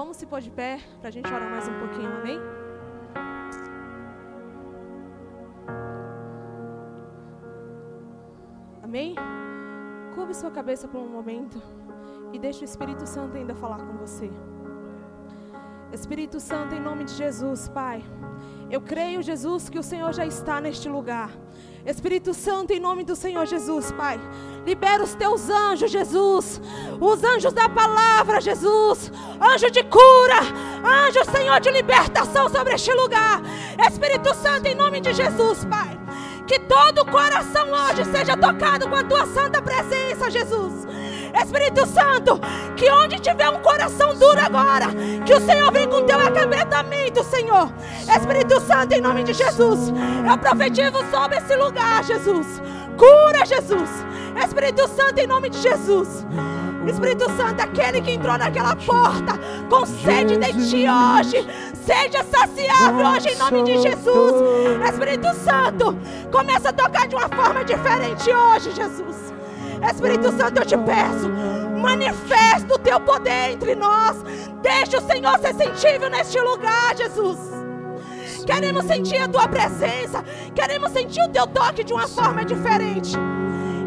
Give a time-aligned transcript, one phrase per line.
[0.00, 2.38] Vamos se pôr de pé para a gente orar mais um pouquinho, amém?
[8.82, 9.14] Amém?
[10.14, 11.60] Curve sua cabeça por um momento
[12.32, 14.30] e deixe o Espírito Santo ainda falar com você.
[15.92, 18.02] Espírito Santo, em nome de Jesus, Pai.
[18.70, 21.30] Eu creio, Jesus, que o Senhor já está neste lugar.
[21.84, 24.20] Espírito Santo, em nome do Senhor Jesus, Pai.
[24.64, 26.60] Libera os teus anjos, Jesus.
[27.00, 29.10] Os anjos da palavra, Jesus.
[29.40, 30.38] Anjo de cura.
[30.84, 33.42] Anjo, Senhor, de libertação sobre este lugar.
[33.90, 35.98] Espírito Santo, em nome de Jesus, Pai.
[36.46, 40.86] Que todo coração hoje seja tocado com a tua santa presença, Jesus.
[41.42, 42.40] Espírito Santo,
[42.76, 44.86] que onde tiver um coração duro agora,
[45.24, 47.72] que o Senhor vem com teu aquebrantamento, Senhor.
[48.08, 49.92] Espírito Santo, em nome de Jesus,
[50.28, 52.46] eu profetizo sobre esse lugar, Jesus.
[52.96, 53.88] Cura, Jesus.
[54.44, 56.26] Espírito Santo, em nome de Jesus.
[56.86, 59.38] Espírito Santo, aquele que entrou naquela porta
[59.68, 64.32] com sede de ti hoje, seja saciável hoje em nome de Jesus.
[64.88, 65.96] Espírito Santo,
[66.32, 69.39] começa a tocar de uma forma diferente hoje, Jesus.
[69.82, 71.28] Espírito Santo, eu te peço,
[71.80, 74.16] manifesta o teu poder entre nós.
[74.60, 77.38] Deixa o Senhor ser sensível neste lugar, Jesus.
[78.46, 83.16] Queremos sentir a tua presença, queremos sentir o teu toque de uma forma diferente.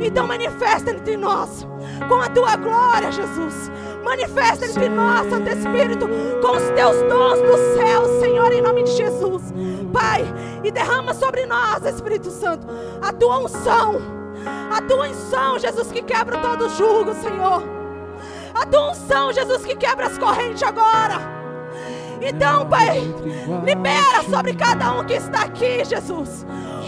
[0.01, 1.65] Então manifesta entre nós
[2.07, 3.71] com a tua glória, Jesus.
[4.03, 6.07] Manifesta entre nós, Santo Espírito,
[6.41, 9.43] com os teus dons do céu, Senhor, em nome de Jesus.
[9.93, 10.25] Pai,
[10.63, 12.67] e derrama sobre nós, Espírito Santo,
[13.01, 17.63] a tua unção a tua unção, Jesus, que quebra todo jugo, Senhor.
[18.53, 21.19] A tua unção, Jesus, que quebra as correntes agora.
[22.21, 23.01] Então, Pai,
[23.65, 26.45] libera sobre cada um que está aqui, Jesus.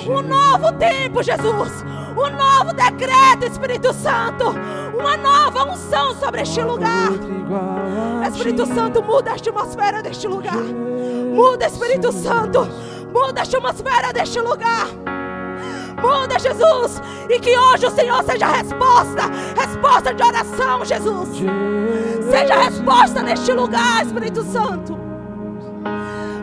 [0.07, 1.83] Um novo tempo, Jesus.
[2.15, 4.45] Um novo decreto, Espírito Santo.
[4.97, 7.11] Uma nova unção sobre este lugar.
[8.31, 10.53] Espírito Santo, muda a atmosfera deste lugar.
[10.55, 12.65] Muda, Espírito Santo.
[13.13, 14.87] Muda a atmosfera deste lugar.
[16.01, 17.01] Muda, Jesus.
[17.29, 19.23] E que hoje o Senhor seja resposta.
[19.55, 21.29] Resposta de oração, Jesus.
[22.29, 24.97] Seja resposta neste lugar, Espírito Santo.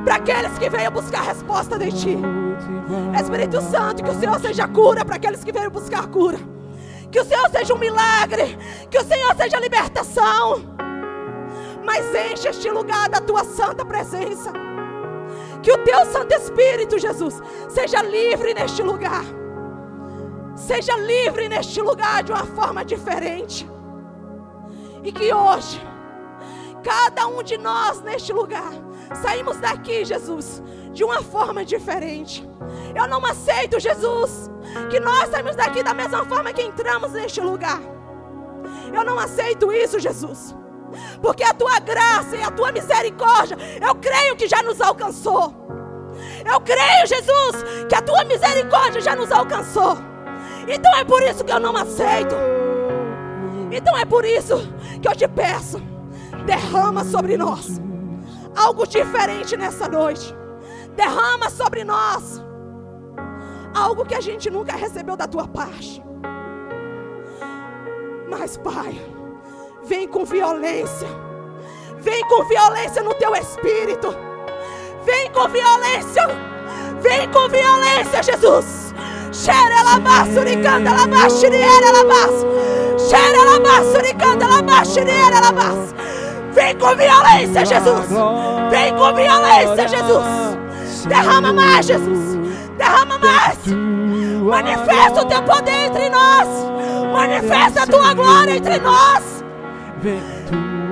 [0.04, 2.18] Para aqueles que veio buscar resposta de Ti.
[3.20, 6.38] Espírito Santo, que o Senhor seja cura para aqueles que veio buscar cura.
[7.10, 8.58] Que o Senhor seja um milagre.
[8.90, 10.62] Que o Senhor seja libertação.
[11.84, 14.52] Mas enche este lugar da Tua santa presença.
[15.62, 19.41] Que o Teu Santo Espírito, Jesus, seja livre neste lugar.
[20.54, 23.68] Seja livre neste lugar de uma forma diferente.
[25.02, 25.80] E que hoje,
[26.82, 28.72] cada um de nós neste lugar,
[29.22, 30.62] saímos daqui, Jesus,
[30.92, 32.48] de uma forma diferente.
[32.94, 34.50] Eu não aceito, Jesus,
[34.90, 37.80] que nós saímos daqui da mesma forma que entramos neste lugar.
[38.92, 40.54] Eu não aceito isso, Jesus.
[41.20, 45.54] Porque a tua graça e a tua misericórdia, eu creio que já nos alcançou.
[46.44, 50.11] Eu creio, Jesus, que a tua misericórdia já nos alcançou.
[50.68, 52.34] Então é por isso que eu não aceito.
[53.70, 54.56] Então é por isso
[55.00, 55.80] que eu te peço:
[56.44, 57.80] derrama sobre nós
[58.56, 60.34] algo diferente nessa noite.
[60.94, 62.42] Derrama sobre nós
[63.74, 66.02] algo que a gente nunca recebeu da tua parte.
[68.28, 69.00] Mas, Pai,
[69.84, 71.08] vem com violência.
[71.98, 74.08] Vem com violência no teu espírito.
[75.04, 76.22] Vem com violência.
[77.00, 78.81] Vem com violência, Jesus.
[79.32, 82.46] Xere labassuricanda labaxiriere labas.
[83.08, 85.94] Xere labassuricanda labaxiriere labas.
[86.52, 88.08] Vem com violência, Jesus.
[88.70, 90.52] Vem com violência, Jesus.
[91.08, 92.38] Derrama mais, Jesus.
[92.76, 93.58] Derrama mais.
[94.42, 96.48] Manifesta o teu poder entre nós.
[97.12, 99.42] Manifesta a tua glória entre nós.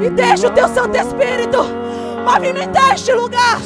[0.00, 1.58] E deixa o teu Santo Espírito
[2.24, 3.60] movimentar este lugar.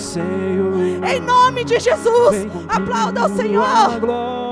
[1.09, 2.47] Em nome de Jesus.
[2.69, 4.44] Aplauda o Senhor.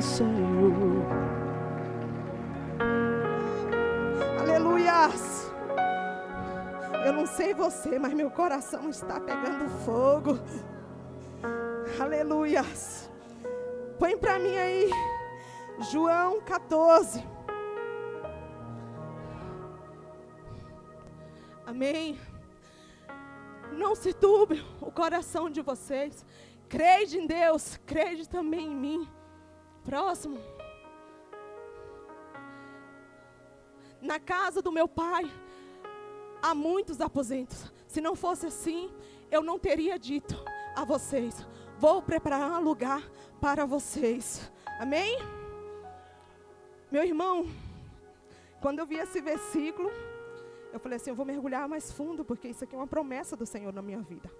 [0.00, 1.04] Senhor.
[4.40, 5.52] Aleluias.
[7.04, 10.38] Eu não sei você, mas meu coração está pegando fogo.
[12.00, 13.10] Aleluias.
[13.98, 14.90] Põe para mim aí
[15.90, 17.24] João 14.
[21.66, 22.18] Amém.
[23.72, 26.24] Não se turbe o coração de vocês.
[26.68, 29.17] Crede em Deus, crede também em mim.
[29.88, 30.38] Próximo.
[34.02, 35.24] Na casa do meu pai
[36.42, 37.72] há muitos aposentos.
[37.86, 38.92] Se não fosse assim,
[39.30, 40.34] eu não teria dito
[40.76, 41.34] a vocês:
[41.78, 43.02] vou preparar um lugar
[43.40, 44.52] para vocês.
[44.78, 45.16] Amém?
[46.90, 47.46] Meu irmão,
[48.60, 49.90] quando eu vi esse versículo,
[50.70, 53.46] Eu falei assim: eu vou mergulhar mais fundo, porque isso aqui é uma promessa do
[53.46, 54.30] Senhor na minha vida.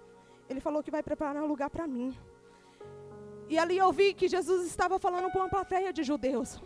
[0.47, 2.15] Ele falou que vai preparar um lugar para mim.
[3.49, 6.61] E ali eu vi que Jesus estava falando com uma plateia de judeus.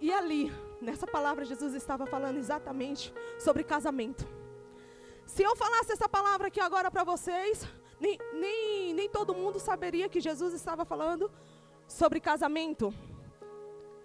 [0.00, 4.24] E ali, nessa palavra, Jesus estava falando exatamente sobre casamento.
[5.26, 7.66] Se eu falasse essa palavra aqui agora para vocês,
[7.98, 11.28] nem, nem, nem todo mundo saberia que Jesus estava falando
[11.88, 12.94] sobre casamento.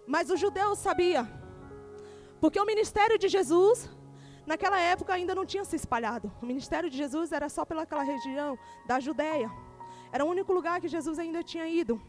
[0.07, 1.27] Mas os judeus sabiam.
[2.41, 3.87] Porque o ministério de Jesus,
[4.43, 6.31] naquela época, ainda não tinha se espalhado.
[6.41, 8.57] O ministério de Jesus era só pelaquela região
[8.87, 9.51] da Judéia.
[10.11, 12.01] Era o único lugar que Jesus ainda tinha ido.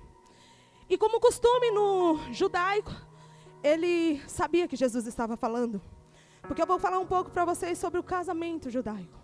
[0.88, 2.90] E como costume no judaico,
[3.62, 5.80] ele sabia que Jesus estava falando.
[6.42, 9.18] Porque eu vou falar um pouco para vocês sobre o casamento judaico.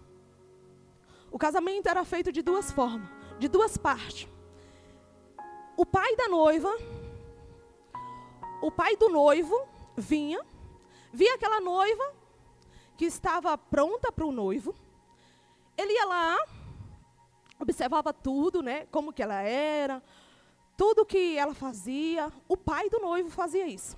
[1.31, 3.09] O casamento era feito de duas formas,
[3.39, 4.29] de duas partes.
[5.77, 6.73] O pai da noiva,
[8.63, 9.57] o pai do noivo
[9.97, 10.41] vinha,
[11.13, 12.15] via aquela noiva
[12.97, 14.75] que estava pronta para o noivo.
[15.77, 16.39] Ele ia lá,
[17.59, 20.03] observava tudo, né, como que ela era,
[20.77, 22.33] tudo que ela fazia.
[22.49, 23.97] O pai do noivo fazia isso.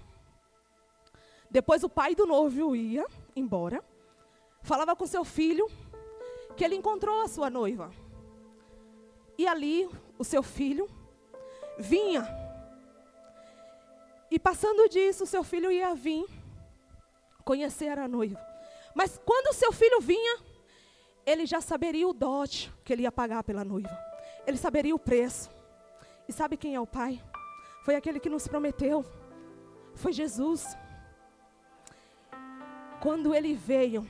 [1.50, 3.82] Depois o pai do noivo ia embora,
[4.62, 5.68] falava com seu filho
[6.56, 7.90] que ele encontrou a sua noiva.
[9.36, 9.88] E ali
[10.18, 10.90] o seu filho
[11.78, 12.26] vinha.
[14.30, 16.26] E passando disso, o seu filho ia vir
[17.44, 18.38] conhecer a noiva.
[18.94, 20.38] Mas quando o seu filho vinha,
[21.28, 23.94] ele já saberia o dote que ele ia pagar pela noiva.
[24.46, 25.50] Ele saberia o preço.
[26.26, 27.22] E sabe quem é o pai?
[27.84, 29.04] Foi aquele que nos prometeu.
[29.94, 30.74] Foi Jesus.
[33.02, 34.08] Quando ele veio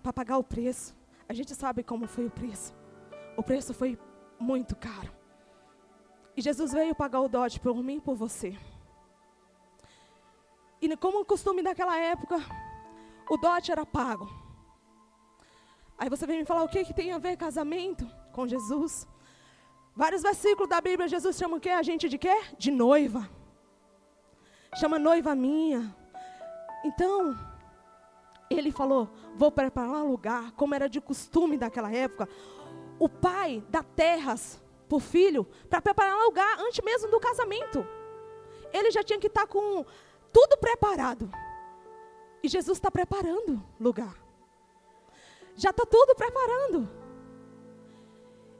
[0.00, 0.94] para pagar o preço,
[1.28, 2.72] a gente sabe como foi o preço.
[3.36, 3.98] O preço foi
[4.38, 5.10] muito caro.
[6.36, 8.56] E Jesus veio pagar o dote por mim e por você.
[10.80, 12.36] E como o costume daquela época,
[13.28, 14.37] o dote era pago.
[15.98, 19.06] Aí você vem me falar o que, que tem a ver casamento com Jesus?
[19.96, 21.70] Vários versículos da Bíblia, Jesus chama o quê?
[21.70, 22.34] A gente de quê?
[22.56, 23.28] De noiva.
[24.76, 25.92] Chama noiva minha.
[26.84, 27.36] Então,
[28.48, 32.28] ele falou: Vou preparar um lugar, como era de costume daquela época.
[32.96, 37.84] O pai dá terras para o filho para preparar um lugar antes mesmo do casamento.
[38.72, 39.84] Ele já tinha que estar tá com
[40.32, 41.28] tudo preparado.
[42.40, 44.27] E Jesus está preparando lugar.
[45.58, 46.88] Já está tudo preparando.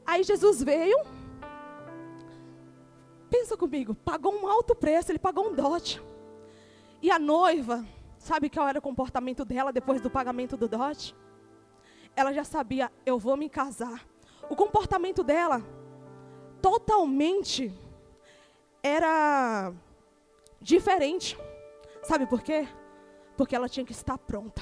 [0.05, 0.99] Aí Jesus veio.
[3.27, 5.99] Pensa comigo, pagou um alto preço, ele pagou um dote.
[7.01, 7.83] E a noiva
[8.19, 11.15] Sabe qual era o comportamento dela depois do pagamento do dote?
[12.15, 14.05] Ela já sabia, eu vou me casar.
[14.49, 15.63] O comportamento dela
[16.61, 17.73] totalmente
[18.83, 19.71] era
[20.59, 21.37] diferente.
[22.03, 22.67] Sabe por quê?
[23.37, 24.61] Porque ela tinha que estar pronta.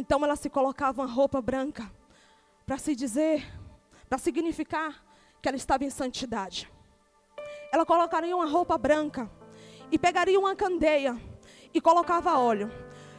[0.00, 1.92] Então ela se colocava uma roupa branca
[2.64, 3.46] para se dizer,
[4.08, 5.04] para significar
[5.42, 6.72] que ela estava em santidade.
[7.70, 9.30] Ela colocaria uma roupa branca
[9.92, 11.20] e pegaria uma candeia
[11.74, 12.72] e colocava óleo.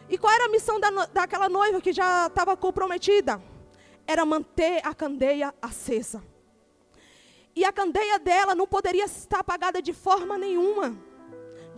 [0.10, 3.39] E qual era a missão da, daquela noiva que já estava comprometida?
[4.07, 6.24] Era manter a candeia acesa.
[7.56, 10.98] E a candeia dela não poderia estar apagada de forma nenhuma.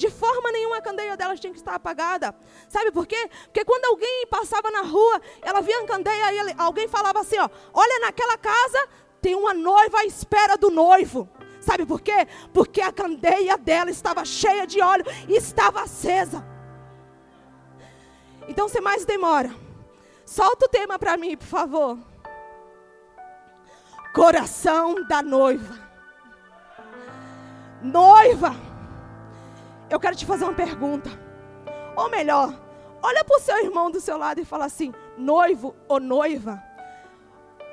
[0.04, 2.36] De forma nenhuma a candeia dela tinha que estar apagada.
[2.68, 3.30] Sabe por quê?
[3.46, 7.50] Porque quando alguém passava na rua, ela via a candeia e alguém falava assim: ó,
[7.74, 8.90] olha naquela casa
[9.22, 11.30] tem uma noiva à espera do noivo.
[11.62, 12.28] Sabe por quê?
[12.54, 16.46] Porque a candeia dela estava cheia de óleo e estava acesa.
[18.50, 19.56] Então, sem mais demora,
[20.26, 21.98] solta o tema para mim, por favor.
[24.14, 25.80] Coração da noiva.
[27.82, 28.54] Noiva,
[29.94, 31.10] eu quero te fazer uma pergunta.
[31.96, 32.60] Ou melhor,
[33.02, 36.62] olha para o seu irmão do seu lado e fala assim: noivo ou noiva,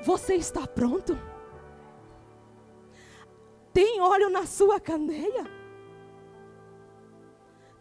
[0.03, 1.17] você está pronto?
[3.73, 5.49] Tem óleo na sua candeia?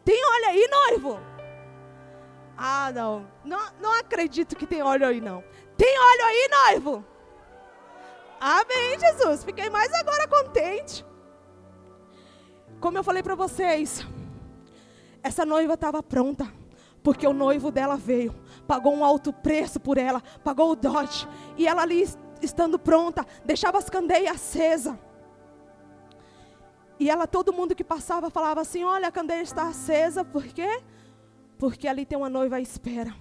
[0.04, 1.20] Tem óleo aí, noivo?
[2.56, 3.26] Ah, não.
[3.44, 3.60] não.
[3.78, 5.44] Não acredito que tem óleo aí, não.
[5.76, 7.04] Tem óleo aí, noivo?
[8.40, 9.44] Amém, Jesus.
[9.44, 11.04] Fiquei mais agora contente.
[12.80, 14.06] Como eu falei para vocês,
[15.22, 16.52] essa noiva estava pronta,
[17.02, 18.34] porque o noivo dela veio,
[18.66, 22.08] pagou um alto preço por ela, pagou o dote, e ela ali
[22.42, 24.94] estando pronta, deixava as candeias acesas.
[26.98, 30.82] E ela, todo mundo que passava, falava assim: Olha, a candeia está acesa, por quê?
[31.60, 33.14] porque ali tem uma noiva à espera.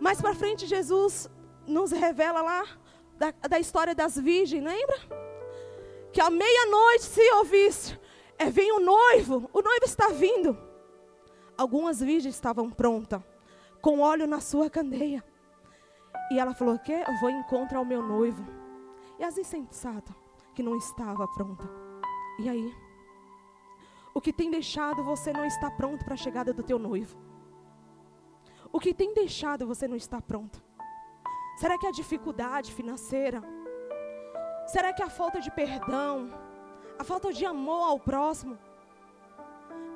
[0.00, 1.28] Mais para frente, Jesus
[1.66, 2.64] nos revela lá
[3.18, 4.96] da, da história das virgens, lembra?
[6.10, 8.00] Que à meia-noite se ouvisse,
[8.38, 10.56] é, vem o noivo, o noivo está vindo.
[11.58, 13.20] Algumas virgens estavam prontas
[13.82, 15.24] com óleo na sua candeia.
[16.30, 18.46] E ela falou: que eu vou encontrar o meu noivo.
[19.18, 20.14] E as insensatas,
[20.54, 21.68] que não estava pronta.
[22.38, 22.72] E aí?
[24.14, 27.18] O que tem deixado você não estar pronto para a chegada do teu noivo?
[28.72, 30.62] O que tem deixado você não estar pronto?
[31.56, 33.42] Será que a dificuldade financeira?
[34.68, 36.30] Será que a falta de perdão?
[36.96, 38.56] A falta de amor ao próximo?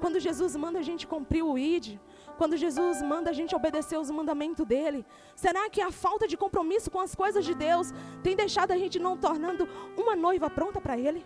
[0.02, 1.96] Quando Jesus manda a gente cumprir o ID,
[2.36, 5.06] quando Jesus manda a gente obedecer os mandamentos dele,
[5.36, 8.98] será que a falta de compromisso com as coisas de Deus tem deixado a gente
[8.98, 11.24] não tornando uma noiva pronta para ele?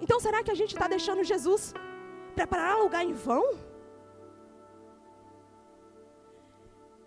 [0.00, 1.72] Então será que a gente está deixando Jesus
[2.34, 3.46] preparar lugar em vão?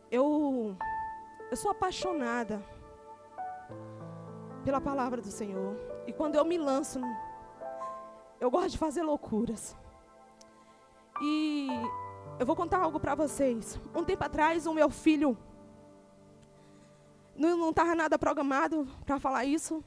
[0.09, 0.77] Eu,
[1.51, 2.63] eu sou apaixonada
[4.63, 5.75] pela palavra do Senhor.
[6.07, 7.01] E quando eu me lanço,
[8.39, 9.75] eu gosto de fazer loucuras.
[11.21, 11.67] E
[12.39, 13.79] eu vou contar algo para vocês.
[13.95, 15.37] Um tempo atrás, o meu filho
[17.35, 19.83] não estava nada programado para falar isso,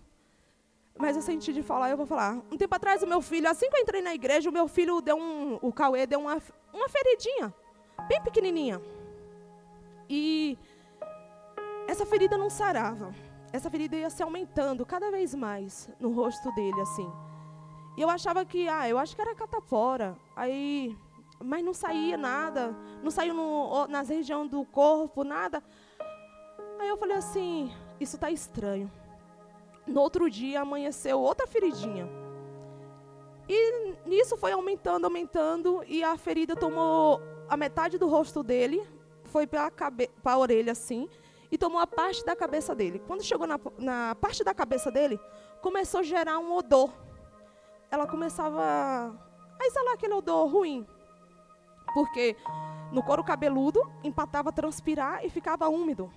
[0.98, 2.42] mas eu senti de falar, eu vou falar.
[2.50, 5.00] Um tempo atrás, o meu filho, assim que eu entrei na igreja, o meu filho
[5.00, 6.38] deu um, o Cauê deu uma,
[6.72, 7.54] uma feridinha,
[8.08, 8.80] bem pequenininha.
[10.08, 10.58] E
[11.86, 13.14] essa ferida não sarava.
[13.52, 17.10] Essa ferida ia se aumentando cada vez mais no rosto dele, assim.
[17.96, 20.16] E eu achava que, ah, eu acho que era catapora.
[20.34, 20.96] Aí,
[21.42, 25.62] mas não saía nada, não saiu no, nas regiões do corpo, nada.
[26.78, 28.90] Aí eu falei assim, isso está estranho.
[29.86, 32.08] No outro dia amanheceu outra feridinha.
[33.48, 38.84] E nisso foi aumentando, aumentando, e a ferida tomou a metade do rosto dele,
[39.24, 39.70] foi para
[40.24, 41.08] a orelha assim,
[41.50, 43.00] e tomou a parte da cabeça dele.
[43.06, 45.20] Quando chegou na, na parte da cabeça dele,
[45.62, 46.90] começou a gerar um odor.
[47.88, 48.60] Ela começava
[49.58, 50.84] a exalar aquele odor ruim.
[51.96, 52.36] Porque
[52.92, 56.12] no couro cabeludo empatava a transpirar e ficava úmido.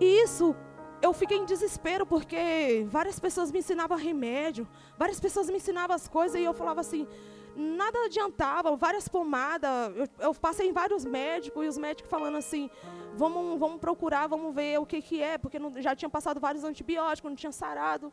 [0.00, 0.56] E isso
[1.00, 4.66] eu fiquei em desespero porque várias pessoas me ensinavam remédio,
[4.98, 7.06] várias pessoas me ensinavam as coisas e eu falava assim,
[7.54, 9.70] nada adiantava, várias pomadas.
[9.94, 12.68] Eu, eu, passei em vários médicos e os médicos falando assim,
[13.14, 16.64] vamos, vamos procurar, vamos ver o que, que é, porque não, já tinham passado vários
[16.64, 18.12] antibióticos, não tinha sarado.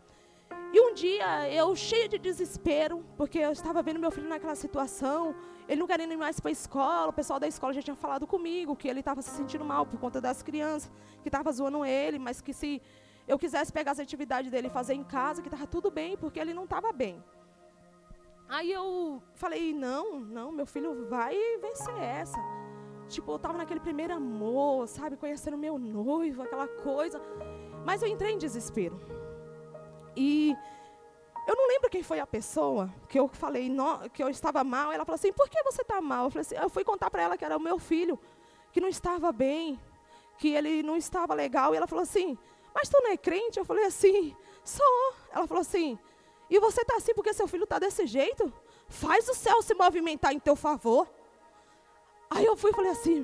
[0.73, 5.35] E um dia, eu cheia de desespero, porque eu estava vendo meu filho naquela situação,
[5.67, 8.25] ele não querendo ir mais para a escola, o pessoal da escola já tinha falado
[8.25, 10.89] comigo que ele estava se sentindo mal por conta das crianças,
[11.21, 12.81] que estavam zoando ele, mas que se
[13.27, 16.39] eu quisesse pegar as atividades dele e fazer em casa, que estava tudo bem, porque
[16.39, 17.21] ele não estava bem.
[18.47, 22.37] Aí eu falei, não, não, meu filho vai vencer essa.
[23.07, 27.21] Tipo, eu estava naquele primeiro amor, sabe, conhecendo meu noivo, aquela coisa.
[27.85, 28.99] Mas eu entrei em desespero.
[30.15, 30.55] E
[31.47, 34.91] eu não lembro quem foi a pessoa que eu falei no, que eu estava mal.
[34.91, 36.25] Ela falou assim: por que você está mal?
[36.25, 38.19] Eu, falei assim, eu fui contar para ela que era o meu filho,
[38.71, 39.79] que não estava bem,
[40.37, 41.73] que ele não estava legal.
[41.73, 42.37] E ela falou assim:
[42.73, 43.59] mas tu não é crente?
[43.59, 45.13] Eu falei assim: sou.
[45.31, 45.97] Ela falou assim:
[46.49, 48.51] e você está assim porque seu filho está desse jeito?
[48.87, 51.07] Faz o céu se movimentar em teu favor.
[52.29, 53.23] Aí eu fui e falei assim: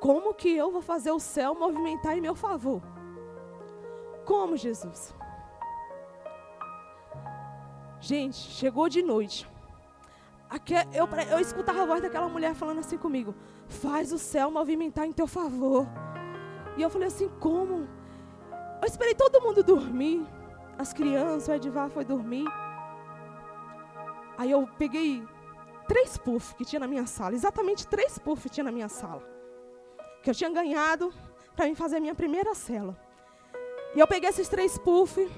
[0.00, 2.82] como que eu vou fazer o céu movimentar em meu favor?
[4.24, 5.14] Como, Jesus?
[8.00, 9.48] Gente, chegou de noite.
[10.94, 13.34] eu, eu escutava a voz daquela mulher falando assim comigo:
[13.66, 15.86] Faz o céu movimentar em teu favor.
[16.76, 17.88] E eu falei assim: Como?
[18.80, 20.26] Eu esperei todo mundo dormir.
[20.78, 22.46] As crianças, o Edivar foi dormir.
[24.36, 25.26] Aí eu peguei
[25.88, 27.34] três puffs que tinha na minha sala.
[27.34, 29.22] Exatamente três puffs que tinha na minha sala.
[30.22, 31.12] Que eu tinha ganhado
[31.56, 32.96] para mim fazer a minha primeira cela.
[33.96, 35.28] E eu peguei esses três puffs,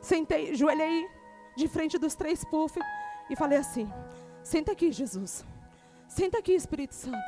[0.00, 1.08] sentei, joelhei
[1.56, 2.84] de frente dos três puffs
[3.30, 3.90] e falei assim:
[4.42, 5.44] Senta aqui, Jesus.
[6.08, 7.18] Senta aqui, Espírito Santo.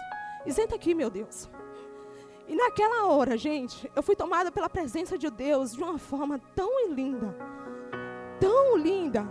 [0.44, 1.48] E senta aqui, meu Deus.
[2.46, 6.90] E naquela hora, gente, eu fui tomada pela presença de Deus de uma forma tão
[6.90, 7.34] linda,
[8.38, 9.26] tão linda,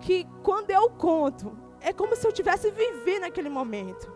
[0.00, 4.12] que quando eu conto, é como se eu tivesse vivendo aquele momento.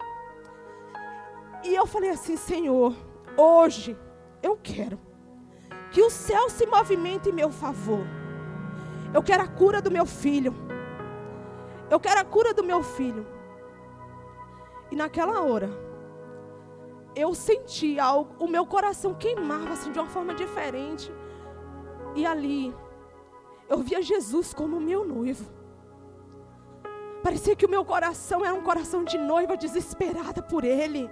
[1.62, 2.94] E eu falei assim, Senhor,
[3.36, 3.96] hoje
[4.42, 4.98] eu quero
[5.92, 8.04] que o céu se movimente em meu favor.
[9.16, 10.54] Eu quero a cura do meu filho.
[11.88, 13.26] Eu quero a cura do meu filho.
[14.90, 15.70] E naquela hora,
[17.14, 21.10] eu senti algo, o meu coração queimava assim de uma forma diferente.
[22.14, 22.74] E ali,
[23.70, 25.50] eu via Jesus como meu noivo.
[27.22, 31.10] Parecia que o meu coração era um coração de noiva desesperada por Ele.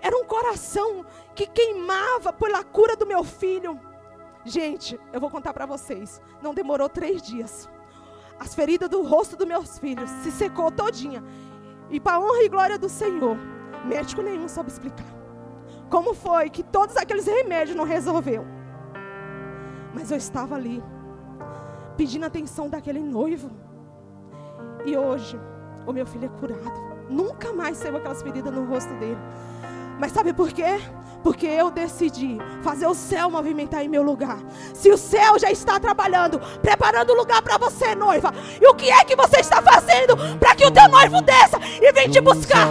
[0.00, 3.80] Era um coração que queimava pela cura do meu filho.
[4.44, 6.20] Gente, eu vou contar para vocês.
[6.42, 7.68] Não demorou três dias.
[8.38, 11.22] As feridas do rosto dos meus filhos se secou todinha.
[11.90, 13.36] E para honra e glória do Senhor,
[13.84, 15.06] Médico nenhum soube explicar.
[15.88, 18.44] Como foi que todos aqueles remédios não resolveu?
[19.94, 20.82] Mas eu estava ali,
[21.96, 23.50] pedindo atenção daquele noivo.
[24.84, 25.38] E hoje,
[25.86, 26.94] o meu filho é curado.
[27.08, 29.18] Nunca mais saiu aquelas feridas no rosto dele.
[29.98, 30.80] Mas sabe por quê?
[31.22, 34.38] Porque eu decidi fazer o céu movimentar em meu lugar.
[34.74, 38.90] Se o céu já está trabalhando, preparando o lugar para você, noiva, e o que
[38.90, 42.68] é que você está fazendo para que o teu noivo desça e venha te buscar?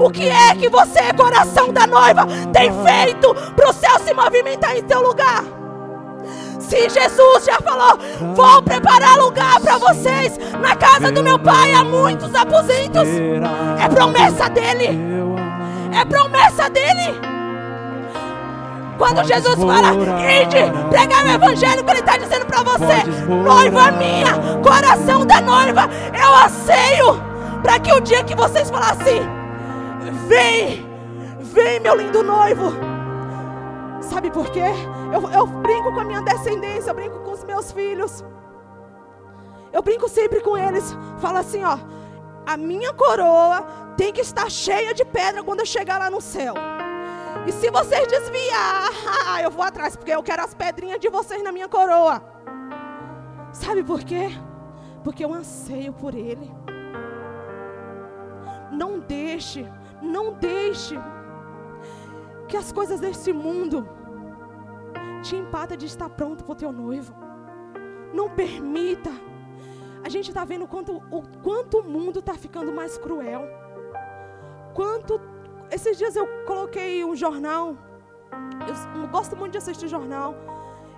[0.00, 4.76] O que é que você, coração da noiva, tem feito para o céu se movimentar
[4.76, 5.42] em teu lugar?
[6.60, 7.98] Se Jesus já falou,
[8.34, 13.08] vou preparar lugar para vocês na casa do meu pai há muitos aposentos,
[13.82, 15.23] é promessa dele.
[15.94, 17.20] É promessa dele.
[18.98, 19.92] Quando Jesus fala,
[20.42, 25.88] ide, pregar o evangelho que ele está dizendo para você, noiva minha, coração da noiva,
[26.12, 27.20] eu anseio
[27.60, 29.20] para que o dia que vocês falassem,
[30.28, 30.86] vem,
[31.40, 32.72] vem meu lindo noivo.
[34.00, 34.70] Sabe por quê?
[35.12, 38.24] Eu, eu brinco com a minha descendência, eu brinco com os meus filhos.
[39.72, 40.96] Eu brinco sempre com eles.
[41.18, 41.78] Falo assim, ó.
[42.46, 43.64] A minha coroa
[43.96, 46.54] tem que estar cheia de pedra quando eu chegar lá no céu.
[47.46, 48.90] E se vocês desviar,
[49.42, 52.22] eu vou atrás, porque eu quero as pedrinhas de vocês na minha coroa.
[53.52, 54.28] Sabe por quê?
[55.02, 56.50] Porque eu anseio por Ele.
[58.72, 59.70] Não deixe,
[60.02, 60.96] não deixe
[62.48, 63.88] que as coisas desse mundo
[65.22, 67.14] te empata de estar pronto para o teu noivo.
[68.12, 69.10] Não permita.
[70.02, 73.63] A gente está vendo quanto, o quanto o mundo está ficando mais cruel.
[74.74, 75.20] Quanto.
[75.70, 77.76] Esses dias eu coloquei um jornal.
[79.00, 80.34] Eu gosto muito de assistir jornal.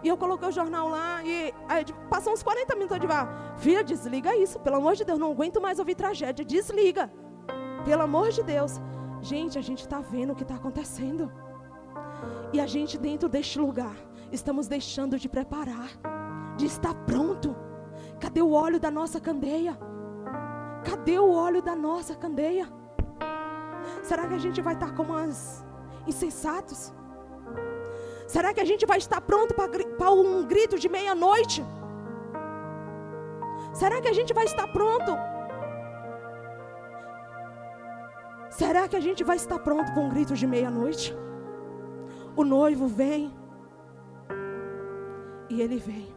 [0.02, 3.54] E eu coloquei o jornal lá e aí, passou uns 40 minutos de vá.
[3.56, 6.45] Filha, desliga isso, pelo amor de Deus, não aguento mais ouvir tragédia.
[6.45, 7.11] Desliga.
[7.85, 8.80] Pelo amor de Deus.
[9.21, 11.33] Gente, a gente está vendo o que está acontecendo.
[12.52, 13.96] E a gente dentro deste lugar
[14.31, 15.90] estamos deixando de preparar,
[16.57, 17.57] de estar pronto.
[18.20, 19.79] Cadê o óleo da nossa candeia?
[20.85, 22.68] Cadê o óleo da nossa candeia?
[24.03, 25.64] Será que a gente vai estar como as
[26.07, 26.92] insensatos?
[28.27, 31.64] Será que a gente vai estar pronto para um grito de meia-noite?
[33.72, 35.16] Será que a gente vai estar pronto?
[38.51, 41.14] Será que a gente vai estar pronto para um grito de meia-noite?
[42.35, 43.33] O noivo vem.
[45.51, 46.09] E ele vem.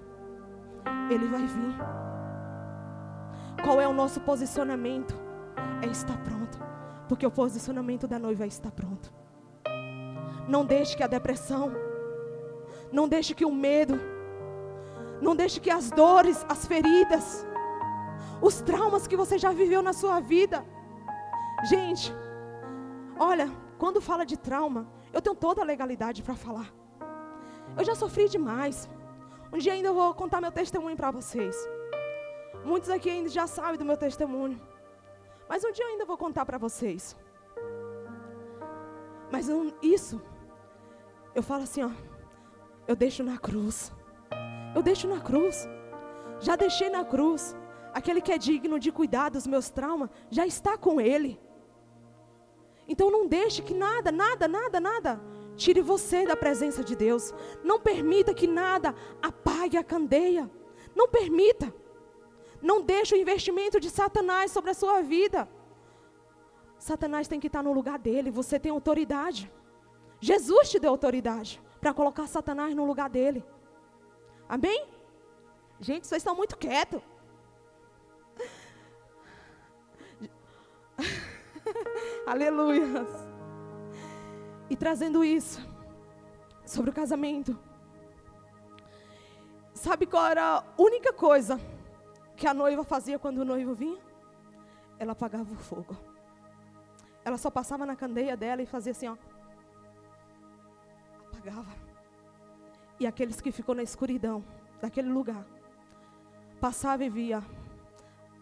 [1.09, 1.75] Ele vai vir.
[3.63, 5.13] Qual é o nosso posicionamento?
[5.81, 6.57] É estar pronto.
[7.09, 9.11] Porque o posicionamento da noiva estar pronto.
[10.47, 11.71] Não deixe que a depressão,
[12.91, 13.99] não deixe que o medo,
[15.21, 17.45] não deixe que as dores, as feridas,
[18.41, 20.63] os traumas que você já viveu na sua vida.
[21.67, 22.13] Gente,
[23.17, 26.71] olha, quando fala de trauma, eu tenho toda a legalidade para falar.
[27.77, 28.89] Eu já sofri demais.
[29.51, 31.55] Um dia ainda eu vou contar meu testemunho para vocês.
[32.63, 34.61] Muitos aqui ainda já sabem do meu testemunho.
[35.49, 37.17] Mas um dia eu ainda vou contar para vocês.
[39.31, 39.47] Mas
[39.81, 40.21] isso,
[41.35, 41.91] eu falo assim, ó.
[42.87, 43.91] Eu deixo na cruz.
[44.75, 45.67] Eu deixo na cruz.
[46.39, 47.55] Já deixei na cruz.
[47.93, 51.39] Aquele que é digno de cuidar dos meus traumas, já está com Ele.
[52.87, 55.21] Então não deixe que nada, nada, nada, nada
[55.59, 57.33] tire você da presença de Deus.
[57.63, 60.49] Não permita que nada apague a candeia.
[60.95, 61.71] Não permita.
[62.61, 65.47] Não deixe o investimento de Satanás sobre a sua vida.
[66.77, 68.31] Satanás tem que estar no lugar dele.
[68.31, 69.51] Você tem autoridade.
[70.19, 73.43] Jesus te deu autoridade para colocar Satanás no lugar dele.
[74.47, 74.87] Amém?
[75.79, 77.01] Gente, vocês estão muito quietos.
[82.25, 83.05] Aleluia.
[84.69, 85.65] E trazendo isso
[86.65, 87.57] sobre o casamento.
[89.73, 91.59] Sabe qual era a única coisa
[92.39, 94.01] que a noiva fazia quando o noivo vinha?
[94.97, 95.95] Ela apagava o fogo.
[97.25, 99.17] Ela só passava na candeia dela e fazia assim, ó.
[101.27, 101.71] Apagava.
[102.97, 104.43] E aqueles que ficou na escuridão
[104.81, 105.45] daquele lugar,
[106.61, 107.43] passava e via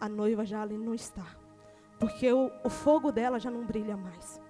[0.00, 1.26] a noiva já ali não está.
[1.98, 4.40] Porque o, o fogo dela já não brilha mais.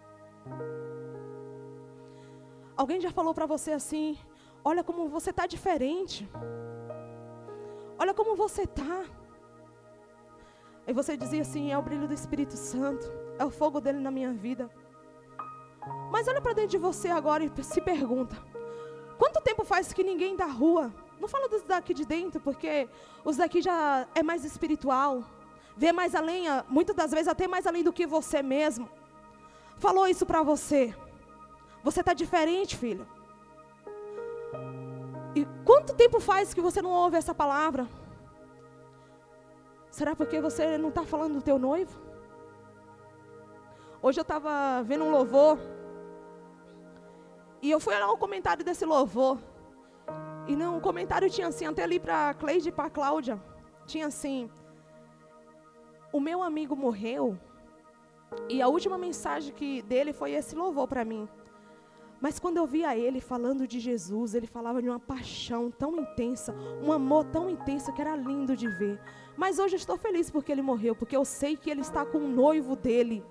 [2.77, 4.19] Alguém já falou para você assim:
[4.63, 6.29] olha como você está diferente.
[7.99, 9.05] Olha como você está.
[10.89, 14.11] E você dizia assim: é o brilho do Espírito Santo, é o fogo dele na
[14.11, 14.71] minha vida.
[16.11, 18.35] Mas olha para dentro de você agora e se pergunta:
[19.19, 22.89] quanto tempo faz que ninguém da rua, não falo dos daqui de dentro, porque
[23.23, 25.23] os daqui já é mais espiritual,
[25.77, 28.89] vê mais além, muitas das vezes até mais além do que você mesmo.
[29.77, 30.95] falou isso para você?
[31.85, 33.07] Você está diferente, filho.
[35.35, 37.87] E quanto tempo faz que você não ouve essa palavra?
[39.91, 42.01] Será porque você não está falando do teu noivo?
[44.01, 45.59] Hoje eu estava vendo um louvor.
[47.61, 49.39] E eu fui olhar o comentário desse louvor.
[50.47, 53.43] E no comentário tinha assim, até ali para Cleide e para Cláudia.
[53.87, 54.49] Tinha assim:
[56.13, 57.37] O meu amigo morreu.
[58.49, 61.29] E a última mensagem que dele foi esse louvor para mim.
[62.21, 66.55] Mas quando eu via ele falando de Jesus, ele falava de uma paixão tão intensa,
[66.83, 69.01] um amor tão intenso que era lindo de ver.
[69.43, 72.19] Mas hoje eu estou feliz porque ele morreu, porque eu sei que ele está com
[72.19, 73.25] o noivo dele.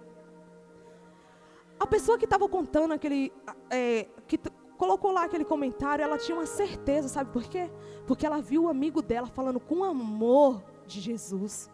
[1.77, 3.33] A pessoa que estava contando aquele,
[3.69, 4.39] é, que
[4.77, 7.69] colocou lá aquele comentário, ela tinha uma certeza, sabe por quê?
[8.05, 11.69] Porque ela viu o amigo dela falando com amor de Jesus.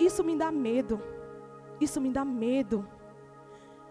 [0.00, 0.98] Isso me dá medo.
[1.78, 2.88] Isso me dá medo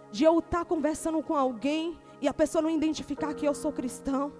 [0.09, 4.33] de eu estar conversando com alguém e a pessoa não identificar que eu sou cristão,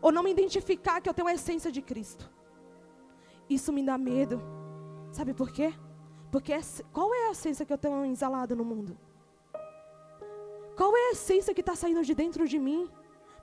[0.00, 2.35] ou não me identificar que eu tenho a essência de Cristo.
[3.48, 4.40] Isso me dá medo.
[5.12, 5.72] Sabe por quê?
[6.30, 6.60] Porque é
[6.92, 8.96] qual é a essência que eu tenho exalado no mundo?
[10.76, 12.90] Qual é a essência que está saindo de dentro de mim?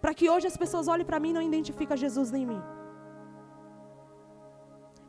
[0.02, 2.62] Para que hoje as pessoas olhem para mim e não identifiquem Jesus em mim.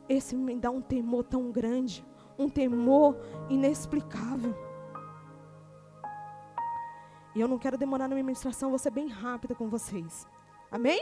[0.07, 2.05] Esse me dá um temor tão grande,
[2.37, 3.17] um temor
[3.49, 4.55] inexplicável.
[7.35, 10.25] E eu não quero demorar na minha ministração, vou ser bem rápida com vocês.
[10.71, 11.01] Amém?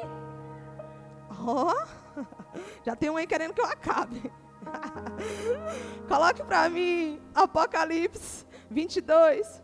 [1.45, 2.23] Oh,
[2.85, 4.31] já tem um aí querendo que eu acabe.
[6.07, 9.61] Coloque para mim Apocalipse 22.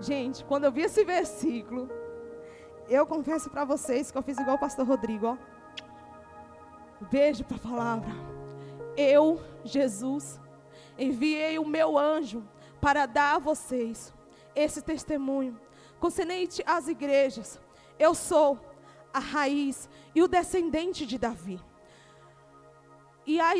[0.00, 1.90] Gente, quando eu vi esse versículo,
[2.88, 5.36] eu confesso para vocês que eu fiz igual o pastor Rodrigo, ó.
[7.10, 8.10] Beijo para a palavra.
[8.96, 10.40] Eu, Jesus,
[10.98, 12.46] enviei o meu anjo
[12.80, 14.12] para dar a vocês
[14.54, 15.58] esse testemunho
[15.98, 17.58] concernente às igrejas.
[17.98, 18.58] Eu sou
[19.14, 21.60] a raiz e o descendente de Davi.
[23.24, 23.52] E a,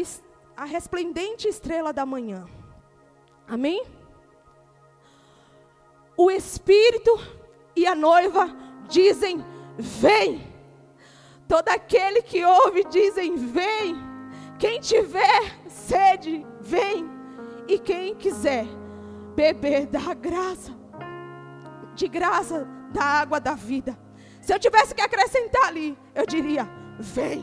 [0.56, 2.44] a resplendente estrela da manhã.
[3.46, 3.86] Amém?
[6.16, 7.12] O Espírito
[7.76, 8.48] e a noiva
[8.88, 9.44] dizem:
[9.78, 10.52] Vem.
[11.46, 13.96] Todo aquele que ouve dizem: Vem.
[14.58, 17.08] Quem tiver sede, vem.
[17.68, 18.66] E quem quiser
[19.34, 20.72] beber da graça,
[21.94, 24.03] de graça da água da vida.
[24.44, 27.42] Se eu tivesse que acrescentar ali, eu diria: vem.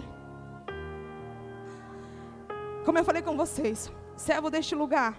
[2.85, 5.15] Como eu falei com vocês, servo deste lugar,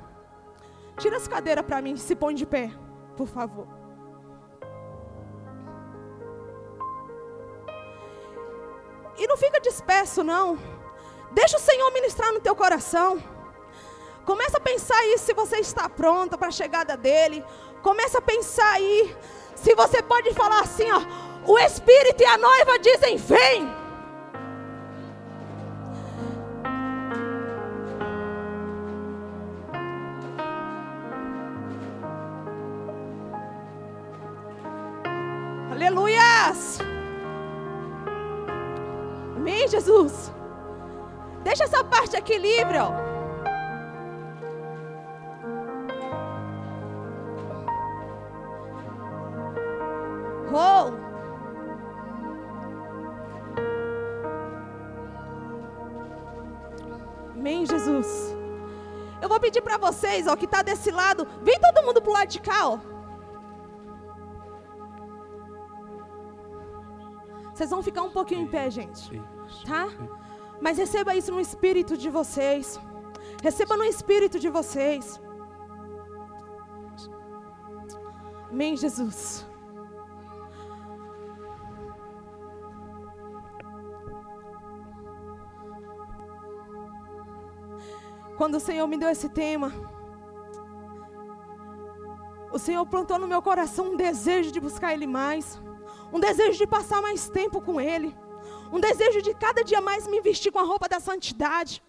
[0.96, 2.70] tira as cadeiras para mim, se põe de pé,
[3.16, 3.66] por favor.
[9.18, 10.56] E não fica disperso, não.
[11.32, 13.20] Deixa o Senhor ministrar no teu coração.
[14.24, 17.44] Começa a pensar aí se você está pronta para a chegada dele.
[17.82, 19.16] Começa a pensar aí
[19.56, 23.82] se você pode falar assim, ó, o Espírito e a noiva dizem: "Vem".
[35.72, 36.78] Aleluias!
[39.36, 40.32] Amém, Jesus.
[41.42, 43.01] Deixa essa parte aqui livre, ó.
[59.52, 62.68] Pedir para vocês, ó, que está desse lado, vem todo mundo pro lado de cá,
[62.68, 62.78] ó.
[67.52, 69.20] Vocês vão ficar um pouquinho em pé, gente.
[69.66, 69.88] Tá?
[70.58, 72.80] Mas receba isso no espírito de vocês.
[73.42, 75.20] Receba no espírito de vocês.
[78.50, 79.46] Amém, Jesus.
[88.42, 89.72] Quando o Senhor me deu esse tema,
[92.52, 95.62] o Senhor plantou no meu coração um desejo de buscar Ele mais,
[96.12, 98.12] um desejo de passar mais tempo com Ele,
[98.72, 101.80] um desejo de cada dia mais me vestir com a roupa da santidade,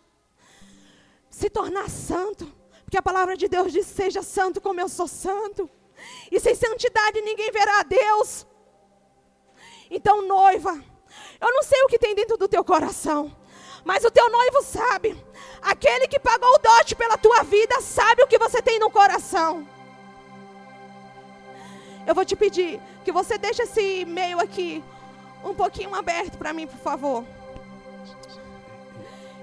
[1.28, 2.46] se tornar santo,
[2.84, 5.68] porque a palavra de Deus diz: seja santo como eu sou santo,
[6.32, 8.46] e sem santidade ninguém verá a Deus.
[9.90, 10.80] Então, noiva,
[11.42, 13.36] eu não sei o que tem dentro do teu coração,
[13.84, 15.22] mas o teu noivo sabe.
[15.62, 19.68] Aquele que pagou o dote pela tua vida sabe o que você tem no coração.
[22.06, 24.84] Eu vou te pedir que você deixe esse e-mail aqui
[25.44, 27.26] um pouquinho aberto para mim, por favor.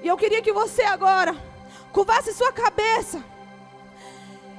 [0.03, 1.37] E eu queria que você agora
[1.93, 3.23] curvasse sua cabeça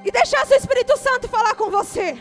[0.04, 2.20] E deixar seu Espírito Santo falar com você.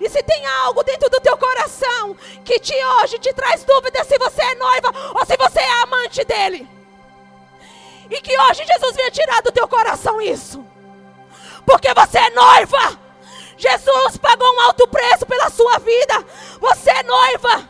[0.00, 4.16] E se tem algo dentro do teu coração que te hoje te traz dúvida se
[4.18, 6.66] você é noiva ou se você é amante dele.
[8.08, 10.64] E que hoje Jesus venha tirar do teu coração isso.
[11.66, 12.98] Porque você é noiva.
[13.58, 16.24] Jesus pagou um alto preço pela sua vida.
[16.58, 17.68] Você é noiva.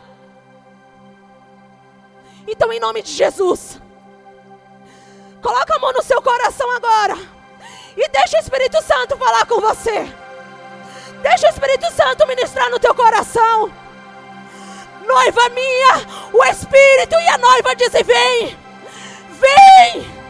[2.47, 3.79] Então, em nome de Jesus,
[5.43, 7.17] coloca a mão no seu coração agora.
[7.95, 10.11] E deixa o Espírito Santo falar com você.
[11.21, 13.71] Deixa o Espírito Santo ministrar no teu coração.
[15.05, 18.57] Noiva minha, o Espírito e a noiva dizem: Vem,
[19.31, 20.21] vem.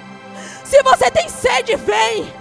[0.64, 2.34] Se você tem sede, vem.